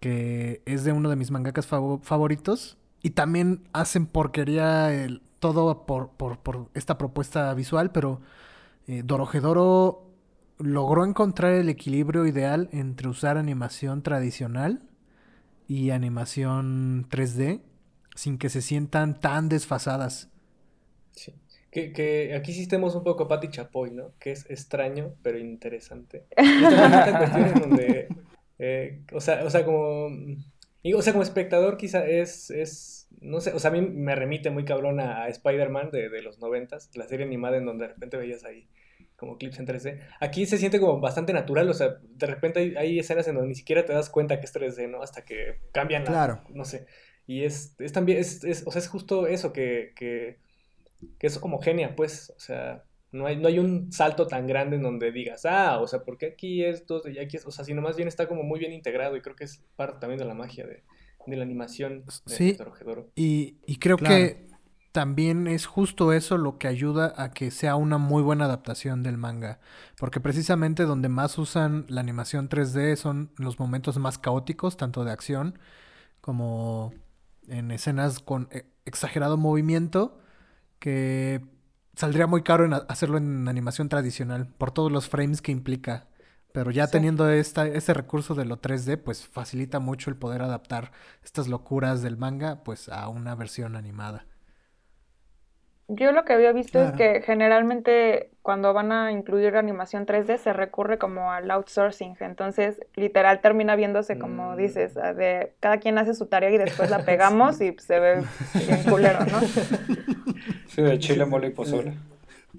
[0.00, 2.78] que es de uno de mis mangakas favo- favoritos.
[3.02, 8.20] Y también hacen porquería el- todo por, por, por esta propuesta visual, pero
[8.86, 10.11] eh, Dorohedoro
[10.62, 14.82] logró encontrar el equilibrio ideal entre usar animación tradicional
[15.66, 17.60] y animación 3D
[18.14, 20.30] sin que se sientan tan desfasadas.
[21.12, 21.34] Sí.
[21.70, 24.12] Que, que aquí sí estemos un poco Pati Chapoy, ¿no?
[24.18, 26.26] Que es extraño, pero interesante.
[26.36, 28.08] Y también esta cuestión en donde,
[28.58, 30.10] eh, o sea, o sea, como,
[30.82, 34.14] y, o sea, como espectador quizá es, es, no sé, o sea, a mí me
[34.14, 37.86] remite muy cabrón a, a Spider-Man de, de los noventas, la serie animada en donde
[37.86, 38.68] de repente veías ahí
[39.22, 40.00] como clips en 3D.
[40.20, 43.48] Aquí se siente como bastante natural, o sea, de repente hay, hay escenas en donde
[43.50, 45.00] ni siquiera te das cuenta que es 3D, ¿no?
[45.00, 46.42] Hasta que cambian la, Claro.
[46.50, 46.86] no sé.
[47.26, 50.38] Y es, es también, es, es- o sea, es justo eso que, que,
[51.20, 54.82] que es homogénea, pues, o sea, no hay, no hay un salto tan grande en
[54.82, 57.46] donde digas, ah, o sea, ¿por qué aquí esto y aquí es?
[57.46, 59.98] O sea, sino más bien está como muy bien integrado y creo que es parte
[60.00, 60.82] también de la magia de,
[61.26, 62.56] de la animación de Sí.
[63.14, 64.16] Y, y creo Claro.
[64.16, 64.51] que
[64.92, 69.16] también es justo eso lo que ayuda a que sea una muy buena adaptación del
[69.18, 69.58] manga.
[69.98, 75.12] Porque precisamente donde más usan la animación 3D son los momentos más caóticos, tanto de
[75.12, 75.58] acción
[76.20, 76.92] como
[77.48, 80.18] en escenas con eh, exagerado movimiento,
[80.78, 81.42] que
[81.94, 86.08] saldría muy caro en hacerlo en animación tradicional, por todos los frames que implica.
[86.52, 86.92] Pero ya Sí.
[86.92, 90.92] teniendo esta, este recurso de lo 3D, pues facilita mucho el poder adaptar
[91.24, 94.26] estas locuras del manga, pues a una versión animada.
[95.88, 100.52] Yo lo que había visto es que generalmente cuando van a incluir animación 3D se
[100.52, 104.56] recurre como al outsourcing, entonces literal termina viéndose como Mm.
[104.56, 108.22] dices, de cada quien hace su tarea y después la pegamos y se ve
[108.66, 109.40] bien culero, ¿no?
[110.66, 111.92] Sí, de chile, mole y pozole.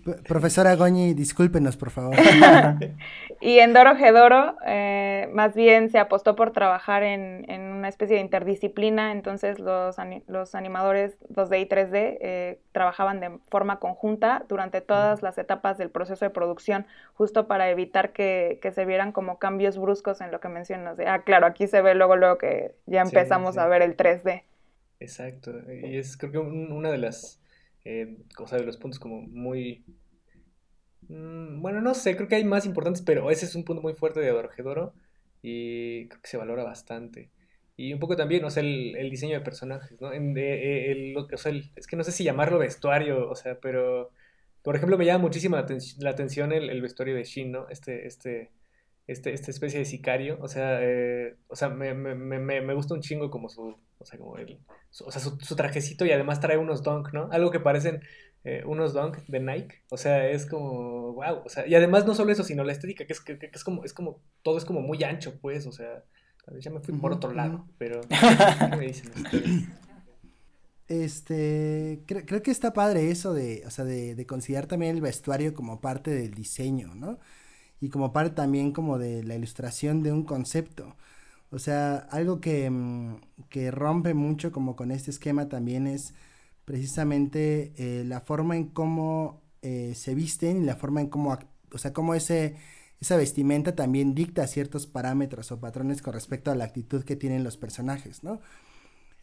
[0.02, 2.16] P- Profesora Goñi, discúlpenos, por favor.
[3.41, 8.16] Y en Doro Gedoro, eh, más bien se apostó por trabajar en, en una especie
[8.16, 14.46] de interdisciplina, entonces los, ani- los animadores 2D y 3D eh, trabajaban de forma conjunta
[14.48, 16.86] durante todas las etapas del proceso de producción,
[17.16, 20.96] justo para evitar que, que se vieran como cambios bruscos en lo que mencionas.
[20.98, 23.60] De, ah, claro, aquí se ve luego, luego que ya Sí, empezamos sí.
[23.60, 24.44] a ver el 3D.
[25.00, 27.43] Exacto, y es creo que un- una de las,
[27.86, 29.84] eh, o sea, de los puntos como muy,
[31.08, 33.94] mm, bueno, no sé, creo que hay más importantes, pero ese es un punto muy
[33.94, 34.94] fuerte de Dorohedoro
[35.42, 37.30] y creo que se valora bastante.
[37.76, 40.12] Y un poco también, o sea, el, el diseño de personajes, ¿no?
[40.12, 44.12] De- eh, el- o sea, es que no sé si llamarlo vestuario, o sea, pero,
[44.62, 45.66] por ejemplo, me llama muchísimo la,
[46.00, 47.68] la atención el, el vestuario de Shin, ¿no?
[47.70, 48.52] Este, este,
[49.08, 52.74] este, esta especie de sicario, o sea, eh, o sea, me, me, me, me me
[52.74, 54.60] gusta un chingo como su, o sea, como el,
[54.91, 57.30] su- o sea, su, su trajecito y además trae unos dunk, ¿no?
[57.32, 58.01] Algo que parecen
[58.45, 62.14] eh, unos dunk de Nike, o sea, es como, wow, o sea, y además no
[62.16, 64.66] solo eso, sino la estética, que es, que, que es como, es como, todo es
[64.66, 66.04] como muy ancho, pues, o sea,
[66.60, 68.01] ya me fui por otro lado, pero,
[68.70, 69.64] ¿qué me dicen ustedes?
[70.88, 75.01] Este, cre- creo que está padre eso de, o sea, de, de considerar también el
[75.01, 77.20] vestuario como parte del diseño, ¿no?
[77.84, 80.96] Y como parte también como de la ilustración de un concepto.
[81.52, 83.18] O sea, algo que, mm,
[83.50, 86.14] que rompe mucho como con este esquema también es
[86.66, 91.38] precisamente eh, la forma en cómo eh, se visten y la forma en cómo,
[91.74, 92.56] o sea, cómo ese,
[93.02, 97.44] esa vestimenta también dicta ciertos parámetros o patrones con respecto a la actitud que tienen
[97.44, 98.42] los personajes, ¿no?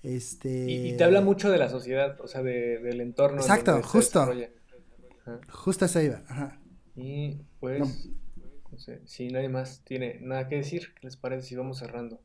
[0.02, 0.70] Este...
[0.70, 3.38] Y, y te habla mucho de la sociedad, o sea, de- del entorno.
[3.38, 4.30] en Exacto, justo.
[5.52, 6.58] Justo eso iba, ajá.
[6.96, 8.19] Y pues, No.
[8.72, 12.20] No sé, si nadie más tiene nada que decir, ¿qué les parece si vamos cerrando?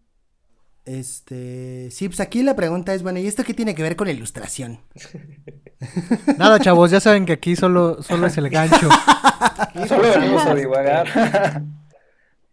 [0.85, 4.05] Este, sí, pues aquí la pregunta es, bueno, ¿y esto qué tiene que ver con
[4.05, 4.81] la ilustración?
[6.37, 8.89] Nada, chavos, ya saben que aquí solo, solo es el gancho.
[9.87, 11.07] Solo venimos a divagar.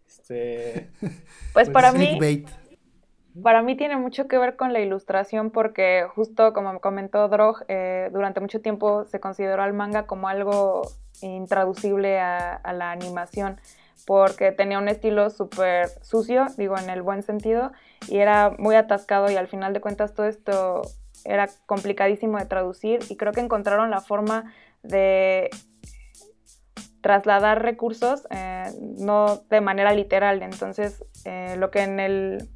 [0.07, 1.13] Este, Pues
[1.53, 2.17] Pues para mí...
[3.41, 8.11] Para mí tiene mucho que ver con la ilustración porque justo como comentó Drog, eh,
[8.13, 10.83] durante mucho tiempo se consideró al manga como algo
[11.21, 13.59] intraducible a, a la animación
[14.05, 17.71] porque tenía un estilo súper sucio, digo en el buen sentido,
[18.07, 20.81] y era muy atascado y al final de cuentas todo esto
[21.25, 25.49] era complicadísimo de traducir y creo que encontraron la forma de
[27.01, 30.41] trasladar recursos eh, no de manera literal.
[30.41, 32.49] Entonces, eh, lo que en el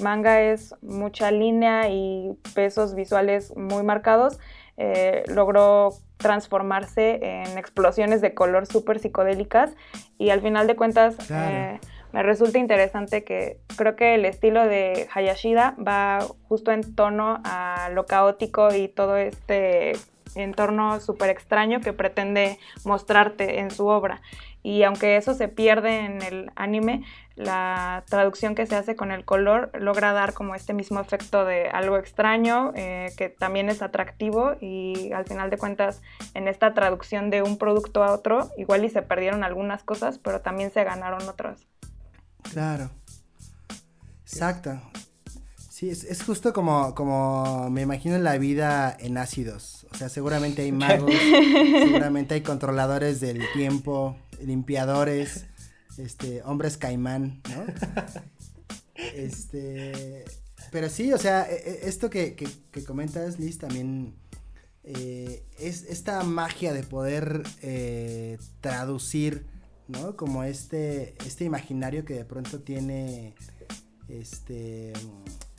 [0.00, 4.38] manga es mucha línea y pesos visuales muy marcados,
[4.76, 9.74] eh, logró transformarse en explosiones de color súper psicodélicas
[10.18, 11.56] y al final de cuentas Claro.
[11.56, 11.80] eh,
[12.12, 17.90] me resulta interesante que creo que el estilo de Hayashida va justo en tono a
[17.92, 19.92] lo caótico y todo este
[20.34, 24.20] entorno súper extraño que pretende mostrarte en su obra.
[24.66, 27.04] Y aunque eso se pierde en el anime,
[27.36, 31.68] la traducción que se hace con el color logra dar como este mismo efecto de
[31.68, 36.02] algo extraño, eh, que también es atractivo y al final de cuentas
[36.34, 40.40] en esta traducción de un producto a otro, igual y se perdieron algunas cosas, pero
[40.40, 41.68] también se ganaron otras.
[42.52, 42.90] Claro.
[44.22, 44.80] Exacto.
[45.76, 49.86] Sí, es, justo como, como me imagino la vida en ácidos.
[49.92, 51.12] O sea, seguramente hay magos,
[51.84, 55.46] seguramente hay controladores del tiempo, limpiadores,
[55.98, 57.64] este, hombres caimán, ¿no?
[59.14, 60.24] Este,
[60.70, 64.14] pero sí, o sea, e, e, esto que, que, comentas, Liz, también
[64.84, 69.46] eh, es esta magia de poder eh, traducir,
[69.88, 70.16] ¿no?
[70.16, 73.34] Como este, este imaginario que de pronto tiene
[74.08, 74.92] este,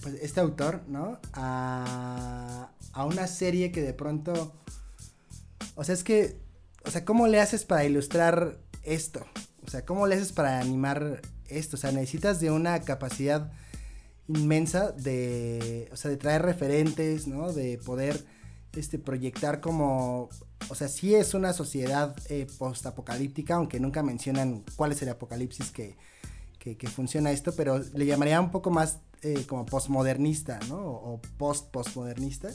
[0.02, 1.20] pues este autor, ¿no?
[1.34, 4.56] A, a una serie que de pronto,
[5.76, 6.40] o sea, es que,
[6.86, 8.58] o sea, ¿cómo le haces para ilustrar
[8.88, 9.26] esto?
[9.66, 11.76] O sea, ¿cómo le haces para animar esto?
[11.76, 13.52] O sea, necesitas de una capacidad
[14.28, 17.54] inmensa de, o sea, de traer referentes, ¿no?
[17.54, 18.26] De poder,
[18.74, 20.30] este, proyectar como,
[20.70, 25.72] o sea, sí es una sociedad eh, post-apocalíptica, aunque nunca mencionan cuál es el apocalipsis
[25.72, 25.96] que,
[26.60, 30.78] que, funciona esto, pero le llamaría un poco más eh, como postmodernista, ¿no?
[30.78, 32.50] O, post-postmodernista.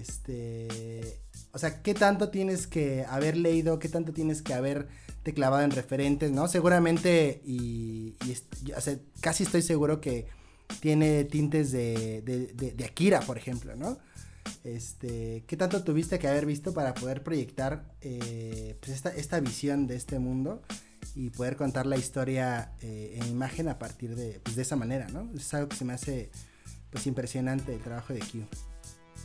[0.00, 1.20] Este,
[1.52, 3.78] o sea, ¿qué tanto tienes que haber leído?
[3.78, 4.88] ¿Qué tanto tienes que haber
[5.22, 6.48] te clavado en referentes, ¿no?
[6.48, 8.16] Seguramente, y,
[9.20, 10.26] casi estoy seguro que
[10.80, 13.98] tiene tintes de, de, Akira, por ejemplo, ¿no?
[14.64, 19.86] Este, ¿Qué tanto tuviste que haber visto para poder proyectar eh, pues esta, esta, visión
[19.86, 20.62] de este mundo
[21.14, 25.06] y poder contar la historia eh, en imagen a partir de, pues de esa manera,
[25.08, 25.30] ¿no?
[25.36, 26.30] Es algo que se me hace
[26.90, 28.71] pues impresionante el trabajo de Q.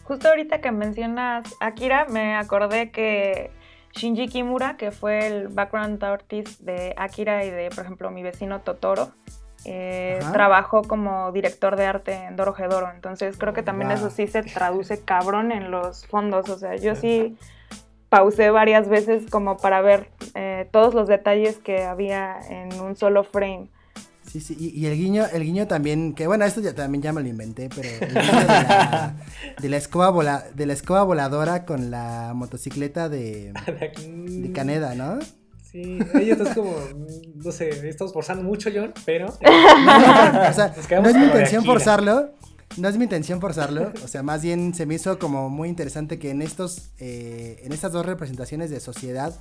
[0.07, 3.51] Justo ahorita que mencionas Akira, me acordé que
[3.91, 8.61] Shinji Kimura, que fue el background artist de Akira y de, por ejemplo, mi vecino
[8.61, 9.11] Totoro,
[9.65, 12.89] eh, trabajó como director de arte en Doro Hedoro.
[12.89, 16.47] Entonces creo que también eso sí se traduce cabrón en los fondos.
[16.49, 17.37] O sea, yo sí
[18.07, 23.25] pausé varias veces como para ver eh, todos los detalles que había en un solo
[23.25, 23.67] frame.
[24.31, 27.21] Sí, sí, y, el guiño, el guiño también, que bueno, esto ya también ya me
[27.21, 29.15] lo inventé, pero el guiño de la,
[29.61, 35.19] de la escoba de la escoba voladora con la motocicleta de, de Caneda, ¿no?
[35.71, 36.75] Sí, ella está como,
[37.35, 39.27] no sé, estamos forzando mucho, John, pero...
[39.29, 42.31] o sea, no es mi intención forzarlo,
[42.77, 46.19] no es mi intención forzarlo, o sea, más bien se me hizo como muy interesante
[46.19, 49.33] que en estos, eh, en estas dos representaciones de sociedad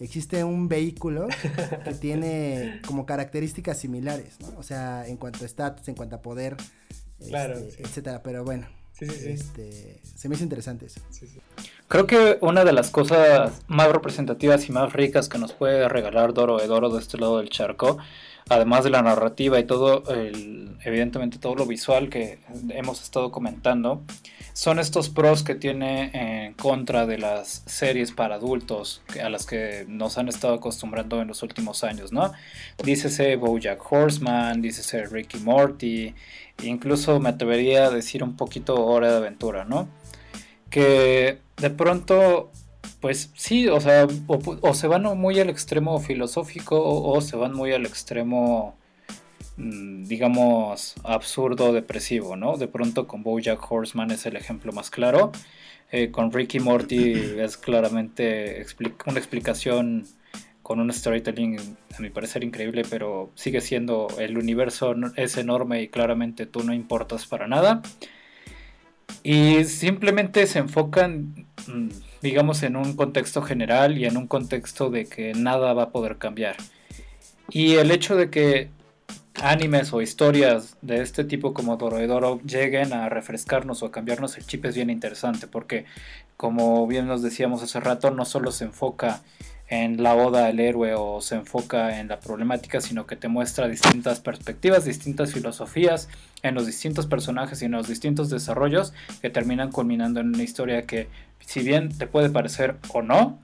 [0.00, 1.28] existe un vehículo
[1.84, 4.58] que tiene como características similares, ¿no?
[4.58, 6.56] O sea, en cuanto a estatus, en cuanto a poder,
[7.28, 8.66] claro, este, etcétera, pero bueno.
[8.92, 11.00] Sí, sí, este, se me hizo interesante eso.
[11.88, 16.34] Creo que una de las cosas más representativas y más ricas que nos puede regalar
[16.34, 17.96] Doro de Doro de este lado del charco
[18.50, 22.40] además de la narrativa y todo, el, evidentemente todo lo visual que
[22.70, 24.02] hemos estado comentando,
[24.60, 29.86] son estos pros que tiene en contra de las series para adultos a las que
[29.88, 32.30] nos han estado acostumbrando en los últimos años, ¿no?
[32.84, 36.14] Dícese Bojack Horseman, dícese Ricky Morty,
[36.62, 39.88] incluso me atrevería a decir un poquito Hora de Aventura, ¿no?
[40.68, 42.50] Que de pronto
[43.00, 47.72] pues sí, o sea, o, se van muy al extremo filosófico o, se van muy
[47.72, 48.76] al extremo,
[50.06, 52.56] digamos, absurdo, depresivo, ¿no?
[52.56, 55.32] De pronto con Bojack Horseman es el ejemplo más claro.
[55.92, 58.64] Eh, con Ricky Morty es claramente
[59.06, 60.06] una explicación
[60.62, 61.58] con un storytelling,
[61.98, 66.72] a mi parecer, increíble, pero sigue siendo el universo es enorme y claramente tú no
[66.72, 67.82] importas para nada.
[69.22, 71.88] Y simplemente se enfocan mm,
[72.22, 76.18] digamos, en un contexto general y en un contexto de que nada va a poder
[76.18, 76.56] cambiar.
[77.50, 78.68] Y el hecho de que
[79.42, 84.46] animes o historias de este tipo como Doro lleguen a refrescarnos o a cambiarnos el
[84.46, 85.84] chip es bien interesante porque
[86.36, 89.22] como bien nos decíamos hace rato no solo se enfoca
[89.70, 93.68] en la oda al héroe o se enfoca en la problemática, sino que te muestra
[93.68, 96.08] distintas perspectivas, distintas filosofías
[96.42, 100.86] en los distintos personajes y en los distintos desarrollos que terminan culminando en una historia
[100.86, 103.38] que, si bien te puede parecer o no,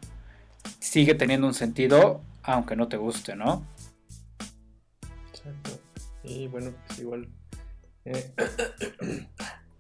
[0.81, 3.63] sigue teniendo un sentido, aunque no te guste, ¿no?
[5.31, 5.86] Exacto.
[6.27, 7.29] Y bueno, pues igual.
[8.05, 8.33] Eh,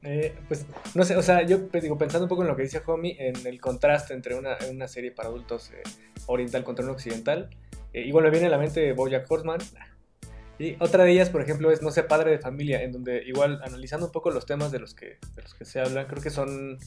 [0.02, 2.62] eh, pues no sé, o sea, yo pues, digo, pensando un poco en lo que
[2.62, 5.82] dice Homie, en el contraste entre una, una serie para adultos eh,
[6.26, 7.50] oriental contra un occidental.
[7.92, 9.58] Igual me viene a la mente Bojack Horseman.
[10.58, 13.60] Y otra de ellas, por ejemplo, es No sé, padre de familia, en donde igual
[13.64, 16.30] analizando un poco los temas de los que, de los que se hablan, creo que
[16.30, 16.78] son,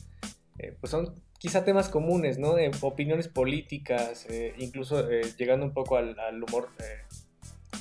[0.80, 2.58] pues son quizá temas comunes, ¿no?
[2.60, 6.70] Eh, opiniones políticas, incluso llegando un poco al, al humor,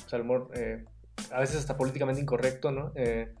[0.05, 0.49] o sea, al humor
[1.31, 2.91] a veces hasta políticamente incorrecto, ¿no?
[2.95, 3.33] Eh,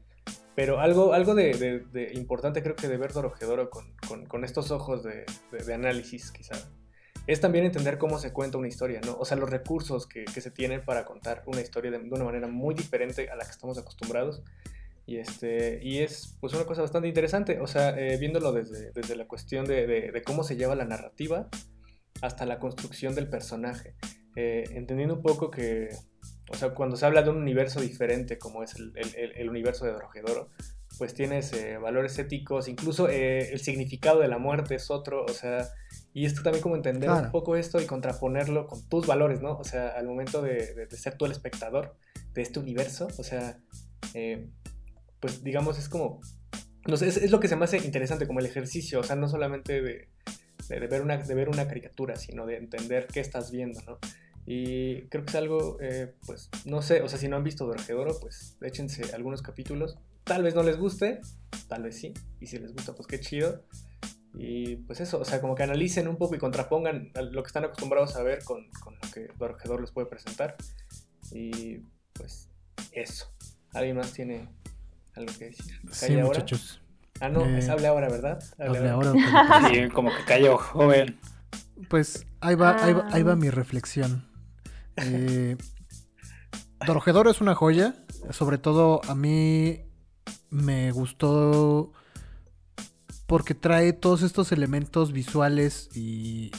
[0.55, 5.03] pero algo, algo de, importante creo que de ver Dorojedoro con, con, con estos ojos
[5.03, 6.55] de, análisis, quizá,
[7.27, 9.15] es también entender cómo se cuenta una historia, ¿no?
[9.17, 12.75] O sea, los recursos que, se tienen para contar una historia de, una manera muy
[12.75, 14.43] diferente a la que estamos acostumbrados.
[15.05, 19.15] Y, este, y es pues una cosa bastante interesante, o sea, eh, viéndolo desde, desde
[19.15, 21.49] la cuestión de cómo se lleva la narrativa
[22.21, 23.95] hasta la construcción del personaje.
[24.35, 25.89] Eh, entendiendo un poco que,
[26.49, 29.49] o sea, cuando se habla de un universo diferente como es el, el- el- el
[29.49, 30.49] universo de Dorojedoro,
[30.97, 35.29] pues tienes eh, valores éticos, incluso eh, el significado de la muerte es otro, o
[35.29, 35.69] sea,
[36.13, 37.25] y esto también como entender Claro.
[37.27, 39.57] un poco esto y contraponerlo con tus valores, ¿no?
[39.57, 41.95] O sea, al momento de, de- de ser tú el espectador
[42.33, 43.59] de este universo, o sea,
[44.13, 44.49] eh,
[45.21, 46.19] pues digamos es como,
[46.87, 49.15] no sé, es, es lo que se me hace interesante como el ejercicio, o sea,
[49.15, 50.09] no solamente de,
[50.67, 53.99] de, de ver, una, de ver una caricatura, sino de entender qué estás viendo, ¿no?
[54.51, 57.67] Y creo que es algo, eh, pues, no sé, o sea, si no han visto
[57.67, 59.99] Dorojedoro, pues échense algunos capítulos.
[60.23, 61.21] Tal vez no les guste,
[61.67, 62.15] tal vez sí.
[62.39, 63.63] Y si les gusta, pues qué chido.
[64.33, 67.47] Y pues eso, o sea, como que analicen un poco y contrapongan a lo que
[67.47, 70.55] están acostumbrados a ver con, con lo que Dorojedoro les puede presentar.
[71.31, 71.81] Y
[72.13, 72.49] pues
[72.91, 73.31] eso.
[73.73, 74.49] ¿Alguien más tiene
[75.13, 75.79] algo que decir?
[75.91, 76.81] Sí, muchachos.
[77.19, 78.39] Ah, no, es Eh, hable ahora, ¿verdad?
[78.57, 79.13] Hable ahora.
[79.71, 81.19] Sí, como que cayó joven.
[81.87, 83.35] Pues ahí va, ahí va, ahí va Ah.
[83.35, 84.27] mi reflexión.
[85.01, 85.57] Eh,
[87.29, 87.95] es una joya.
[88.31, 89.81] Sobre todo a mí
[90.49, 91.91] me gustó
[93.27, 96.51] porque trae todos estos elementos visuales y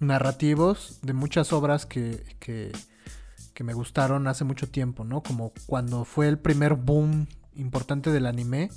[0.00, 2.72] narrativos de muchas obras que, que,
[3.52, 5.22] que me gustaron hace mucho tiempo, ¿no?
[5.22, 8.70] Como cuando fue el primer boom importante del anime.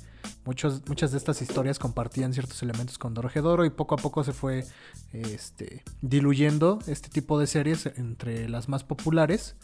[0.44, 4.64] Muchas de estas historias compartían ciertos elementos con Dorojedoro y poco a poco se fue
[5.12, 9.56] este, diluyendo este tipo de series entre las más populares.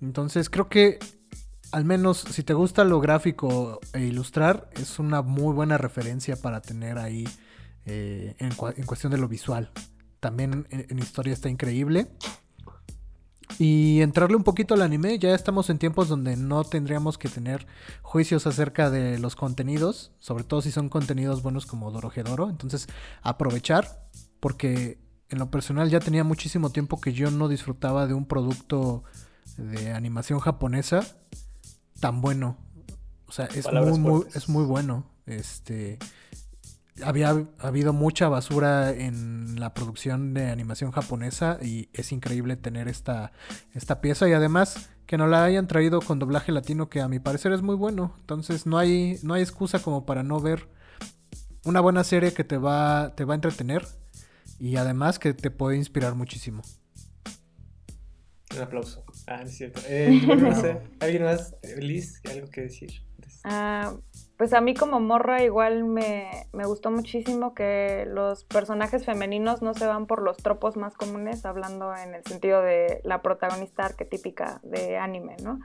[0.00, 0.98] Entonces creo que
[1.72, 6.60] al menos si te gusta lo gráfico e ilustrar, es una muy buena referencia para
[6.60, 7.26] tener ahí
[7.86, 9.70] eh, en, cuestión de lo visual.
[10.20, 12.08] También en, en historia está increíble.
[13.58, 17.66] Y entrarle un poquito al anime, ya estamos en tiempos donde no tendríamos que tener
[18.02, 22.48] juicios acerca de los contenidos, sobre todo si son contenidos buenos como Dorojedoro.
[22.50, 22.88] Entonces,
[23.22, 24.06] aprovechar,
[24.40, 24.98] porque
[25.28, 29.04] en lo personal ya tenía muchísimo tiempo que yo no disfrutaba de un producto
[29.56, 31.00] de animación japonesa
[32.00, 32.56] tan bueno.
[33.26, 35.06] O sea, es muy, muy, es muy bueno.
[35.24, 35.98] Este
[37.02, 43.32] había habido mucha basura en la producción de animación japonesa y es increíble tener esta,
[43.74, 47.18] esta pieza y además que nos la hayan traído con doblaje latino que a mi
[47.18, 48.14] parecer es muy bueno.
[48.20, 50.68] Entonces no hay, no hay excusa como para no ver
[51.64, 53.86] una buena serie que te va, te va a entretener
[54.58, 56.62] y además que te puede inspirar muchísimo.
[58.54, 59.04] Un aplauso.
[59.26, 59.80] Ah, no es cierto.
[59.88, 60.78] Eh, bueno, no sé.
[61.00, 61.56] ¿Alguien más?
[61.78, 63.02] Liz, ¿algo que decir?
[63.44, 63.94] Ah,
[64.36, 69.74] pues a mí como morra igual me, me gustó muchísimo que los personajes femeninos no
[69.74, 74.60] se van por los tropos más comunes, hablando en el sentido de la protagonista arquetípica
[74.62, 75.60] de anime, ¿no?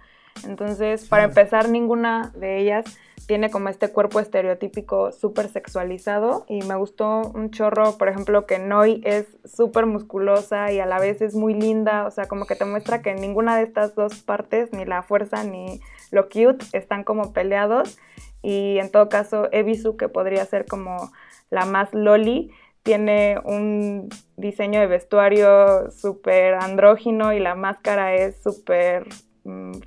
[0.45, 2.97] Entonces, para empezar, ninguna de ellas
[3.27, 8.57] tiene como este cuerpo estereotípico súper sexualizado y me gustó un chorro, por ejemplo, que
[8.57, 12.55] Noi es súper musculosa y a la vez es muy linda, o sea, como que
[12.55, 17.03] te muestra que ninguna de estas dos partes, ni la fuerza ni lo cute, están
[17.03, 17.99] como peleados.
[18.41, 21.11] Y en todo caso Ebisu, que podría ser como
[21.49, 22.51] la más loli,
[22.83, 24.07] tiene un
[24.37, 29.05] diseño de vestuario súper andrógino y la máscara es súper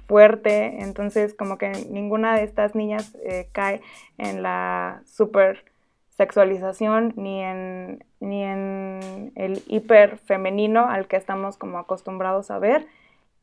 [0.07, 3.81] fuerte, entonces como que ninguna de estas niñas eh, cae
[4.19, 5.65] en la super
[6.11, 12.87] sexualización ni en, ni en el hiper femenino al que estamos como acostumbrados a ver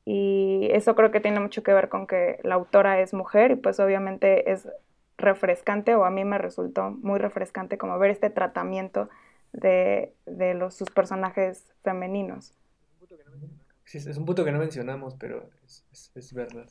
[0.06, 3.56] y eso creo que tiene mucho que ver con que la autora es mujer y
[3.56, 4.70] pues obviamente es
[5.18, 9.10] refrescante o a mí me resultó muy refrescante como ver este tratamiento
[9.52, 12.54] de, de sus personajes femeninos.
[13.88, 16.68] Sí, es un punto que no mencionamos, pero es, es- es verdad.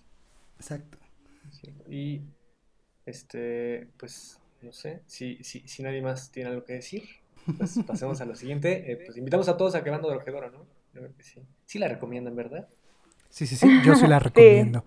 [0.58, 0.98] Exacto.
[1.50, 1.74] Sí.
[1.88, 2.22] Y,
[3.06, 7.04] este, pues, no sé, si, si, si nadie más tiene algo que decir,
[7.56, 8.92] pues pasemos a lo siguiente.
[8.92, 10.58] Eh, pues invitamos a todos a que vean Dorojedoro, ¿no?
[10.94, 11.42] Yo creo que sí.
[11.66, 12.68] Sí la recomiendan, ¿verdad?
[13.30, 14.84] Sí, sí, sí, yo sí la recomiendo.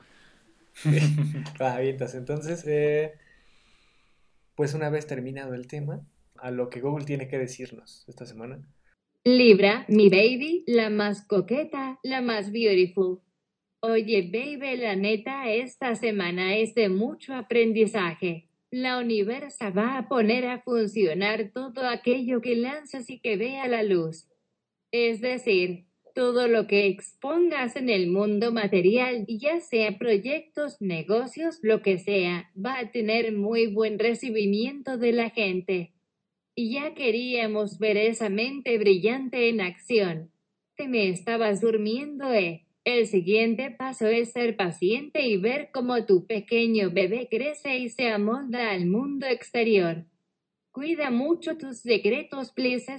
[1.61, 2.15] Va, avientas.
[2.15, 3.13] Entonces, eh,
[4.55, 6.05] pues una vez terminado el tema,
[6.37, 8.59] a lo que Google tiene que decirnos esta semana.
[9.25, 13.19] Libra, mi baby, la más coqueta, la más beautiful.
[13.81, 18.47] Oye, baby, la neta, esta semana es de mucho aprendizaje.
[18.71, 23.83] La universa va a poner a funcionar todo aquello que lanzas y que vea la
[23.83, 24.29] luz.
[24.89, 31.81] Es decir, todo lo que expongas en el mundo material, ya sea proyectos, negocios, lo
[31.81, 35.93] que sea, va a tener muy buen recibimiento de la gente.
[36.61, 40.29] Y ya queríamos ver esa mente brillante en acción.
[40.75, 42.65] Te me estabas durmiendo, eh.
[42.83, 48.09] El siguiente paso es ser paciente y ver cómo tu pequeño bebé crece y se
[48.09, 50.03] amolda al mundo exterior.
[50.73, 52.93] Cuida mucho tus secretos, please,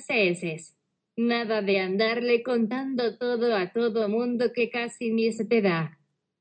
[1.18, 5.98] Nada de andarle contando todo a todo mundo que casi ni se te da.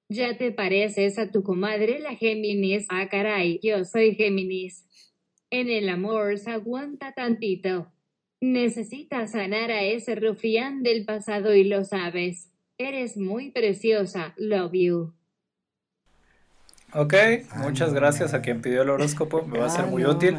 [0.07, 2.85] Ya te pareces a tu comadre la Géminis.
[2.87, 4.85] Ah, caray, yo soy Géminis.
[5.51, 7.91] En el amor se aguanta tantito.
[8.41, 12.49] Necesitas sanar a ese rufián del pasado y lo sabes.
[12.77, 14.33] Eres muy preciosa.
[14.37, 15.13] Love you.
[16.93, 17.13] Ok,
[17.57, 19.43] muchas gracias a quien pidió el horóscopo.
[19.45, 20.37] Me va a ser muy útil.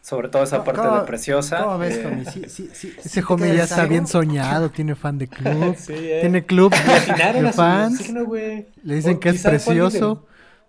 [0.00, 1.62] Sobre todo esa parte de preciosa.
[1.62, 5.26] ¿Cómo ves, eh, Sí, sí, sí, Ese homie ya está bien soñado, tiene fan de
[5.28, 5.76] club.
[5.76, 6.18] Sí, eh.
[6.20, 8.66] Tiene club de güey.
[8.84, 10.26] Le dicen O que es precioso.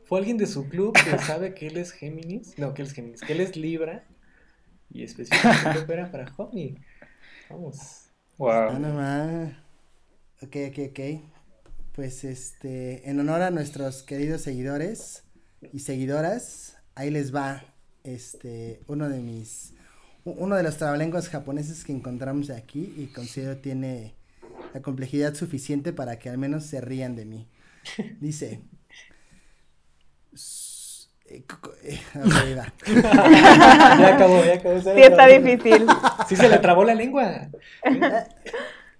[0.09, 2.57] Fue alguien de su club que sabe que él es Géminis.
[2.57, 3.21] No, que él es Géminis.
[3.21, 4.07] Que él es Libra.
[4.89, 6.77] Y específicamente era para Homie.
[7.47, 8.09] Vamos.
[8.39, 8.49] wow.
[8.49, 9.51] Ah, no más.
[10.41, 10.99] Ok, ok, ok.
[11.93, 15.25] Pues este, en honor a nuestros queridos seguidores
[15.71, 17.63] y seguidoras, ahí les va
[18.03, 19.75] este uno de mis
[20.25, 24.15] uno de los trabalenguas japoneses que encontramos aquí y considero tiene
[24.73, 27.47] la complejidad suficiente para que al menos se rían de mí.
[28.19, 28.63] Dice
[31.35, 32.61] s- eh, eh.
[33.99, 34.79] Ya acabó, ya acabó.
[34.81, 35.85] Sí, está difícil.
[36.27, 37.49] Sí se le trabó la lengua.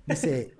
[0.06, 0.56] Dice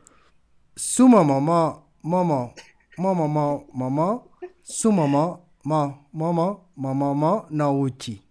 [0.76, 2.54] sumo momo momo
[2.98, 8.22] momo mo momo sumo mo mo momo momo mo no uchi.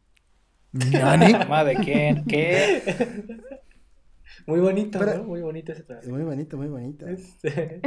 [0.72, 1.32] Nani.
[1.38, 2.82] Mamá de quién, ¿qué?
[4.46, 5.24] Muy bonito, Pero- ¿no?
[5.24, 6.08] Muy bonito ese trabajo.
[6.08, 7.06] Muy bonito, muy bonito.
[7.06, 7.80] Este,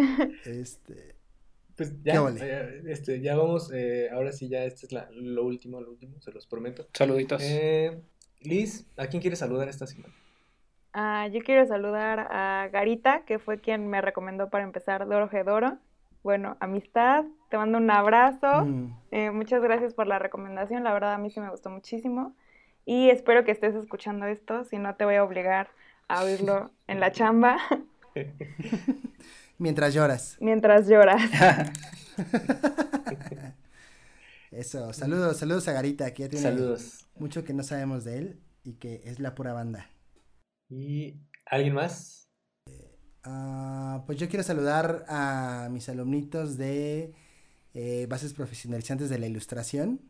[0.46, 1.16] Este,
[1.82, 2.40] pues ¿Qué ya, vale?
[2.44, 6.22] eh, este, ya vamos, eh, ahora sí, ya este es la, lo último, lo último,
[6.22, 6.86] se los prometo.
[6.94, 7.42] Saluditos.
[7.44, 8.00] Eh,
[8.42, 10.14] Liz, ¿a quién quieres saludar esta semana?
[10.94, 15.80] Ah, yo quiero saludar a Garita, que fue quien me recomendó para empezar Doro Gedoro.
[16.22, 18.66] Bueno, amistad, te mando un abrazo.
[18.66, 22.36] mm, Eh, muchas gracias por la recomendación, la verdad a mí sí me gustó muchísimo.
[22.86, 25.70] Y espero que estés escuchando esto, si no te voy a obligar
[26.08, 27.58] a oírlo en la chamba
[29.62, 30.38] mientras lloras.
[30.42, 31.22] mientras lloras.
[34.52, 37.06] Eso, saludos, saludos a Garita, que ya tiene Saludos.
[37.16, 39.90] mucho que no sabemos de él y que es la pura banda.
[40.70, 42.28] ¿Y alguien más?
[43.24, 47.14] Ah, pues yo quiero saludar a mis alumnitos de
[47.74, 50.02] eh, bases profesionalizantes de la ilustración.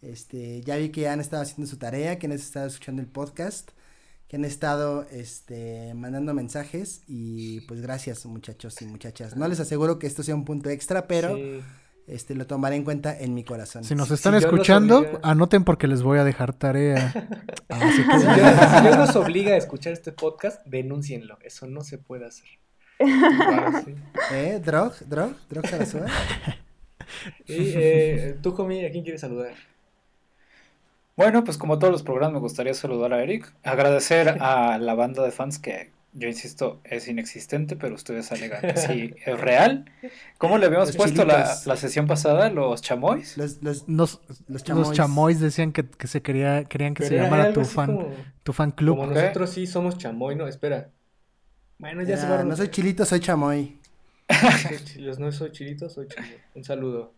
[0.00, 3.72] Este, ya vi que han estado haciendo su tarea, que han estado escuchando el podcast,
[4.28, 9.36] que han estado este, mandando mensajes y pues gracias muchachos y muchachas.
[9.36, 11.60] No les aseguro que esto sea un punto extra, pero Sí.
[12.06, 13.84] este, lo tomaré en cuenta en mi corazón.
[13.84, 17.12] Si nos están si escuchando, obliga- anoten porque les voy a dejar tarea.
[17.68, 18.22] Que- Si Dios,
[18.76, 21.38] si Dios nos obliga a escuchar este podcast, denúncienlo.
[21.42, 22.48] Eso no se puede hacer.
[22.98, 23.94] Claro, sí.
[24.32, 24.60] ¿Eh?
[24.64, 24.92] ¿Drog?
[25.06, 25.32] ¿Drog?
[25.48, 26.06] ¿Drog Sarasua?
[27.46, 29.54] Y eh, tú, Jomi, ¿a quién quieres saludar?
[31.18, 35.22] Bueno, pues como todos los programas me gustaría saludar a Eric, agradecer a la banda
[35.24, 39.84] de fans que yo insisto es inexistente, pero ustedes alegan que sí es real.
[40.38, 42.50] ¿Cómo le habíamos Los puesto la, la sesión pasada?
[42.50, 43.36] Los chamois.
[43.36, 44.92] Los, los, Nos- los los chamois.
[44.92, 48.14] chamois decían que, que se quería, querían que Pero se llamara tu fan, Como,
[48.44, 48.96] tu fan club.
[48.96, 50.90] como nosotros sí somos chamoy, no, espera.
[51.78, 52.44] Bueno, ya se va.
[52.44, 53.76] no soy chilito, soy chamoy.
[54.98, 56.30] Los no soy chilito, soy chamoy.
[56.54, 57.17] Un saludo.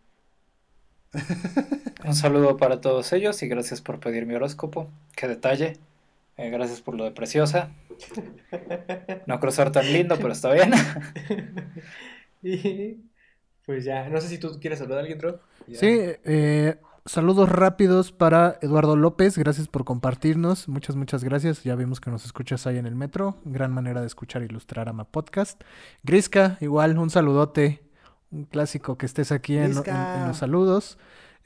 [2.05, 4.89] Un saludo para todos ellos y gracias por pedir mi horóscopo.
[5.15, 5.77] Qué detalle.
[6.37, 7.71] Eh, gracias por lo de preciosa.
[9.27, 10.71] No cruzar tan lindo, pero está bien.
[12.41, 12.97] y
[13.65, 15.39] pues ya, no sé si tú quieres saludar a alguien, Dro.
[15.71, 15.87] Sí,
[16.23, 22.09] eh, saludos rápidos para Eduardo López, gracias por compartirnos, muchas, muchas gracias, ya vimos que
[22.09, 25.61] nos escuchas ahí en el metro, gran manera de escuchar ilustrar a Podcast.
[26.03, 27.83] Grisca, igual, un saludote,
[28.31, 30.97] un clásico que estés aquí en, los saludos.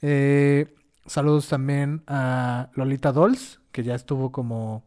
[0.02, 0.74] Eh,
[1.06, 4.84] saludos también a Lolita Dolls, que ya estuvo como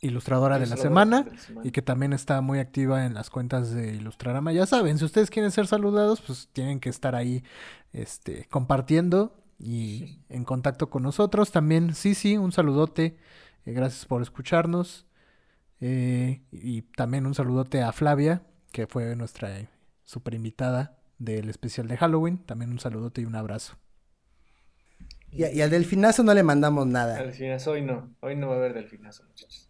[0.00, 1.66] ilustradora de la semana de la semana.
[1.68, 4.52] y que también está muy activa en las cuentas de Ilustrarama.
[4.52, 7.44] Ya saben, si ustedes quieren ser saludados, pues tienen que estar ahí
[7.92, 11.52] este, compartiendo y en contacto con nosotros.
[11.52, 13.16] También, sí, sí, un saludote.
[13.64, 15.06] eh, gracias por escucharnos.
[15.80, 18.42] Eh, y también un saludote a Flavia,
[18.72, 19.58] que fue nuestra
[20.12, 22.38] super invitada del especial de Halloween.
[22.44, 23.78] También un saludote y un abrazo.
[25.30, 27.16] Y, y al delfinazo no le mandamos nada.
[27.18, 28.14] Al delfinazo hoy no.
[28.20, 29.68] Hoy no va a haber delfinazo, muchachos.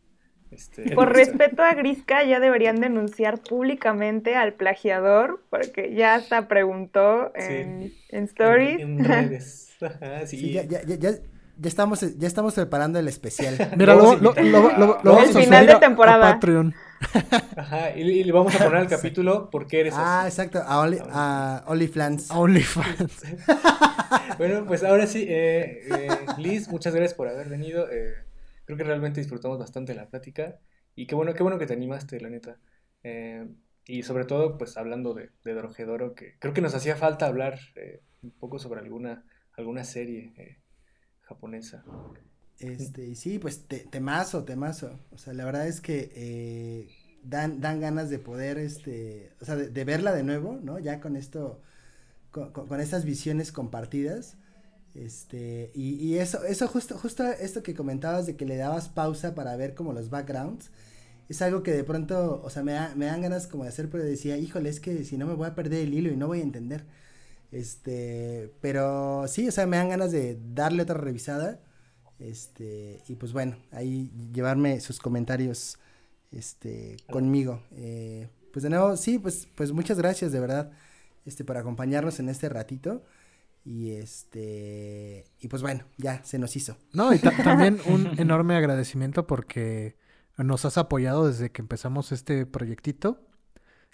[0.51, 7.32] Este, Por respeto a Grisca, ya deberían denunciar públicamente al plagiador, porque ya hasta preguntó
[7.35, 7.98] en, Sí.
[8.10, 8.81] en stories.
[8.81, 9.70] En, en redes.
[9.81, 10.36] Ajá, sí.
[10.39, 11.10] Sí, ya, ya, ya, ya,
[11.56, 13.56] ya estamos, ya estamos preparando el especial.
[13.78, 16.35] Mira, lo, lo, lo- lo- lo El vamos a final subir de a- a temporada.
[16.35, 16.74] Patreon.
[17.57, 20.29] Ajá, y, y le vamos a poner al capítulo ¿Por qué eres Ah, así?
[20.29, 22.31] exacto, a, Oli, a OnlyFans.
[22.31, 23.23] OnlyFans.
[24.39, 26.09] Bueno, pues ahora sí, eh, eh,
[26.39, 27.91] Liz, muchas gracias por haber venido.
[27.91, 28.15] eh,
[28.65, 30.59] creo que realmente disfrutamos bastante la plática.
[30.95, 32.59] Y qué bueno, qué bueno que te animaste, la neta.
[33.03, 33.47] Eh,
[33.87, 38.01] y sobre todo, pues hablando de, de que creo que nos hacía falta hablar eh,
[38.23, 39.24] un poco sobre alguna,
[39.57, 40.61] alguna serie
[41.23, 41.85] japonesa.
[42.59, 45.01] Este, y sí, pues te, temazo, temazo.
[45.11, 46.89] O sea, la verdad es que eh,
[47.24, 50.79] dan, dan ganas de poder, este, o sea, de, verla de nuevo, ¿no?
[50.79, 51.61] Ya con esto,
[52.31, 54.37] con, con- con estas visiones compartidas.
[54.95, 59.35] Este, y, y eso, eso justo, justo esto que comentabas de que le dabas pausa
[59.35, 60.70] para ver como los backgrounds,
[61.29, 63.91] es algo que de pronto, o sea, me, da- me dan ganas como de hacer,
[63.91, 66.29] pero decía, híjole, es que si no me voy a perder el hilo y no
[66.29, 66.85] voy a entender.
[67.51, 71.61] Este, pero sí, o sea, me dan ganas de darle otra revisada.
[72.23, 75.78] Este, y pues bueno, ahí llevarme sus comentarios
[76.31, 77.62] este, conmigo.
[77.73, 80.70] Eh, pues de nuevo, sí, pues, pues muchas gracias de verdad
[81.24, 83.03] este, por acompañarnos en este ratito.
[83.65, 86.77] Y este, y pues bueno, ya se nos hizo.
[86.93, 89.97] No, y ta- también un enorme agradecimiento porque
[90.36, 93.20] nos has apoyado desde que empezamos este proyectito,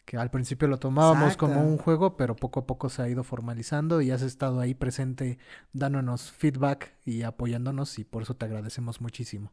[0.09, 3.25] que al principio lo tomábamos como un juego, pero poco a poco se ha ido
[3.25, 5.37] formalizando y has estado ahí presente
[5.75, 9.53] dándonos feedback y apoyándonos y por eso te agradecemos muchísimo.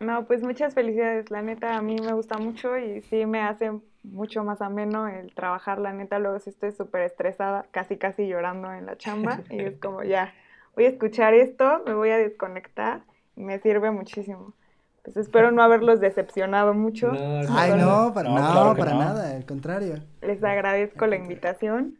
[0.00, 1.30] No, pues muchas felicidades.
[1.30, 3.70] La neta, a mí me gusta mucho y sí me hace
[4.02, 5.78] mucho más ameno el trabajar.
[5.78, 9.38] La neta, luego sí estoy súper estresada, casi casi llorando en la chamba.
[9.50, 10.34] Y es como, ya,
[10.74, 13.02] voy a escuchar esto, me voy a desconectar
[13.36, 14.52] y me sirve muchísimo.
[15.02, 17.08] Pues espero no haberlos decepcionado mucho.
[17.12, 18.98] No, Ay, no, para, No, no, claro para no.
[19.00, 19.94] nada, al contrario.
[20.20, 21.98] Les agradezco la invitación.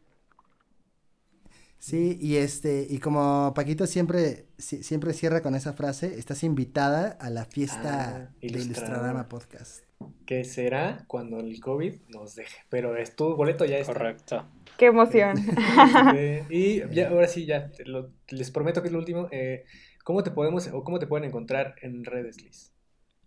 [1.79, 7.17] Sí, y este, y como Paquito siempre, si- siempre cierra con esa frase, estás invitada
[7.19, 8.49] a la fiesta Ah, de.
[8.49, 9.83] Ilustrarama Podcast.
[10.27, 12.59] Que será cuando el COVID nos deje.
[12.69, 13.95] Pero es tu boleto ya está.
[13.95, 14.45] Correcto.
[14.77, 15.37] Qué emoción.
[16.51, 19.29] Y ya, ahora sí, ya, lo- les prometo que es lo último.
[19.31, 19.65] eh,
[20.05, 22.73] ¿Cómo te podemos o cómo te pueden encontrar en redes, Liz?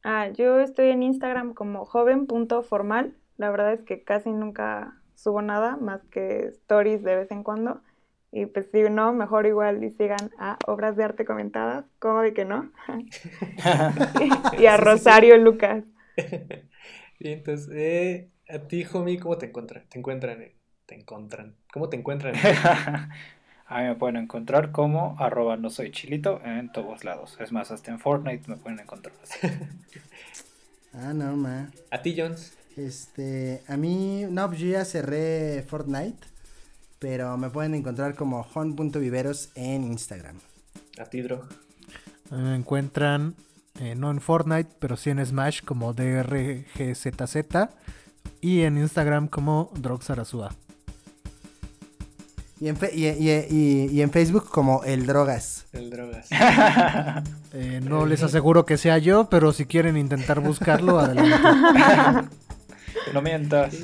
[0.03, 3.15] Ah, yo estoy en Instagram como joven.formal.
[3.37, 7.81] La verdad es que casi nunca subo nada más que stories de vez en cuando.
[8.31, 12.33] Y pues si no, mejor igual y sigan a Obras de Arte Comentadas, como de
[12.33, 12.71] que no.
[14.57, 15.85] y a Rosario Lucas.
[17.19, 19.87] Y entonces, eh, a ti, homie, ¿cómo te encuentran?
[19.89, 20.41] ¿Te encuentran?
[20.41, 20.53] en-
[20.85, 21.55] ¿Te encuentran?
[21.71, 22.33] ¿Cómo te encuentran?
[23.65, 27.37] A mí me pueden encontrar como arroba no soy chilito en todos lados.
[27.39, 29.47] Es más, hasta en Fortnite me pueden encontrar así.
[30.95, 31.71] Ah, no, ma.
[31.89, 32.55] A ti, Jones.
[32.77, 36.27] Este, a mí, no, pues yo ya cerré Fortnite,
[36.99, 40.39] pero me pueden encontrar como hon.viveros en Instagram.
[40.99, 41.47] A ti, Dro.
[42.29, 43.35] Me encuentran
[43.79, 47.35] eh, no en Fortnite, pero sí en Smash como DRGZZ
[48.39, 50.55] y en Instagram como Droxarazua.
[52.63, 55.65] Y en, fe- y, y- y- y en Facebook como El Drogas.
[55.73, 56.27] El Drogas.
[57.55, 61.35] Eh, no les aseguro que sea yo, pero si quieren intentar buscarlo, adelante.
[63.13, 63.75] No mientas.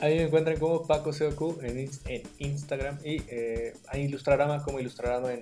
[0.00, 4.62] A mí me encuentran como Paco Seoku en, ins- en Instagram y eh, a Ilustrarama
[4.62, 5.40] como Ilustrarama en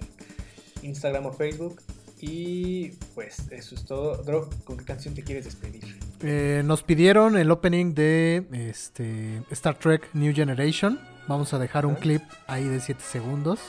[0.83, 1.81] Instagram o Facebook.
[2.21, 4.17] Y pues eso es todo.
[4.25, 5.97] Dro, ¿con qué canción te quieres despedir?
[6.23, 10.99] Eh, nos pidieron el opening de este, Star Trek New Generation.
[11.27, 13.61] Vamos a dejar un clip ahí de 7 segundos.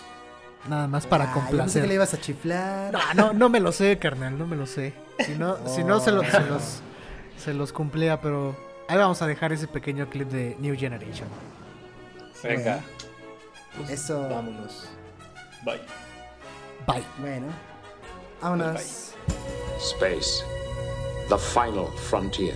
[0.68, 1.88] Nada más para Ah, yo pensé que complacer.
[1.88, 2.92] le ibas a chiflar.
[2.94, 4.94] No, no, no me lo sé, carnal, no me lo sé.
[5.26, 6.40] Si no, si no se, lo- se Oh.
[6.42, 6.82] los,
[7.38, 8.56] se los cumplía, pero
[8.88, 11.30] ahí vamos a dejar ese pequeño clip de New Generation.
[12.44, 12.82] Venga.
[13.78, 14.22] Pues, Eso.
[14.28, 14.90] Vámonos.
[15.64, 15.82] Bye.
[16.88, 17.04] Bye.
[17.20, 17.48] Bueno,
[18.42, 19.14] vámonos.
[19.80, 20.44] Space,
[21.30, 22.56] the final frontier.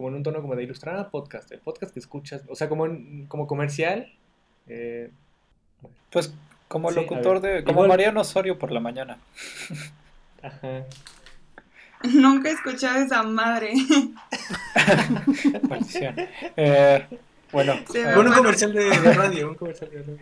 [0.00, 1.52] Como en un tono como de Ilustrarama Podcast.
[1.52, 2.42] El podcast que escuchas.
[2.48, 4.10] O sea, como, en- como comercial.
[4.66, 5.10] eh,
[6.10, 6.32] Pues
[6.68, 7.64] Como locutor de.
[7.64, 9.18] Como igual- Mariano Osorio por la mañana.
[10.42, 10.84] Ajá.
[12.14, 13.74] Nunca he escuchado esa madre.
[16.56, 17.06] Eh,
[17.52, 20.18] bueno, eh, un comercial de, de radio, un comercial de radio.